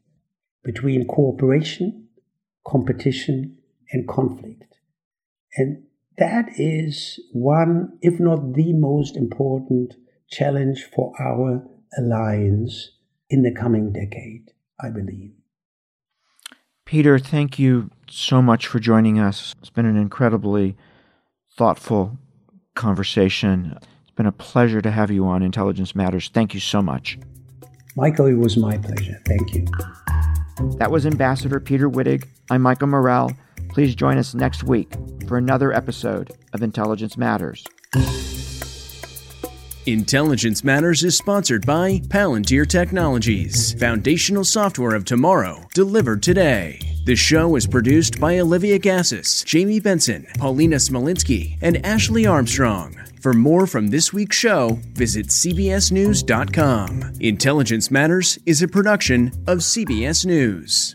between 0.65 1.07
cooperation, 1.07 2.09
competition, 2.67 3.59
and 3.93 4.09
conflict. 4.09 4.79
And 5.57 5.85
that 6.19 6.47
is 6.57 7.21
one, 7.33 7.99
if 8.01 8.19
not 8.21 8.55
the 8.55 8.73
most 8.73 9.17
important 9.17 9.95
challenge 10.31 10.85
for 10.85 11.13
our 11.21 11.65
alliance 11.99 12.91
in 13.29 13.43
the 13.43 13.53
coming 13.53 13.93
decade, 13.93 14.51
I 14.81 14.91
believe. 14.91 15.33
Peter, 16.85 17.19
thank 17.19 17.59
you 17.59 17.91
so 18.09 18.43
much 18.43 18.67
for 18.67 18.79
joining 18.79 19.19
us. 19.19 19.55
It's 19.61 19.71
been 19.71 19.87
an 19.87 19.97
incredibly 19.97 20.77
thoughtful 21.57 22.19
conversation. 22.75 23.79
It's 24.23 24.27
been 24.27 24.29
a 24.29 24.51
pleasure 24.53 24.81
to 24.81 24.91
have 24.93 25.11
you 25.11 25.27
on 25.27 25.43
Intelligence 25.43 25.97
Matters. 25.97 26.31
Thank 26.33 26.55
you 26.55 26.61
so 26.61 26.81
much. 26.81 27.19
Michael, 27.97 28.27
it 28.27 28.35
was 28.35 28.57
my 28.57 28.79
pleasure. 28.79 29.21
Thank 29.27 29.53
you. 29.53 29.67
That 30.79 30.93
was 30.93 31.07
Ambassador 31.07 31.59
Peter 31.59 31.91
Wittig. 31.91 32.29
I'm 32.49 32.63
Michael 32.63 32.87
Morrell. 32.87 33.33
Please 33.71 33.97
join 33.97 34.19
us 34.19 34.33
next 34.33 34.63
week 34.63 34.95
for 35.27 35.39
another 35.39 35.73
episode 35.73 36.31
of 36.53 36.63
Intelligence 36.63 37.17
Matters. 37.17 37.65
Intelligence 39.87 40.63
Matters 40.63 41.03
is 41.03 41.17
sponsored 41.17 41.67
by 41.67 41.99
Palantir 42.07 42.69
Technologies, 42.69 43.75
foundational 43.81 44.45
software 44.45 44.95
of 44.95 45.05
tomorrow, 45.05 45.67
delivered 45.75 46.23
today. 46.23 46.79
The 47.05 47.17
show 47.17 47.57
is 47.57 47.67
produced 47.67 48.21
by 48.21 48.39
Olivia 48.39 48.79
Gazis, 48.79 49.45
Jamie 49.45 49.81
Benson, 49.81 50.25
Paulina 50.39 50.77
Smolinski, 50.77 51.59
and 51.63 51.85
Ashley 51.85 52.27
Armstrong. 52.27 52.97
For 53.21 53.33
more 53.33 53.67
from 53.67 53.89
this 53.89 54.13
week's 54.13 54.37
show, 54.37 54.79
visit 54.93 55.27
CBSNews.com. 55.27 57.15
Intelligence 57.19 57.91
Matters 57.91 58.39
is 58.47 58.63
a 58.63 58.69
production 58.69 59.33
of 59.49 59.59
CBS 59.59 60.25
News. 60.25 60.95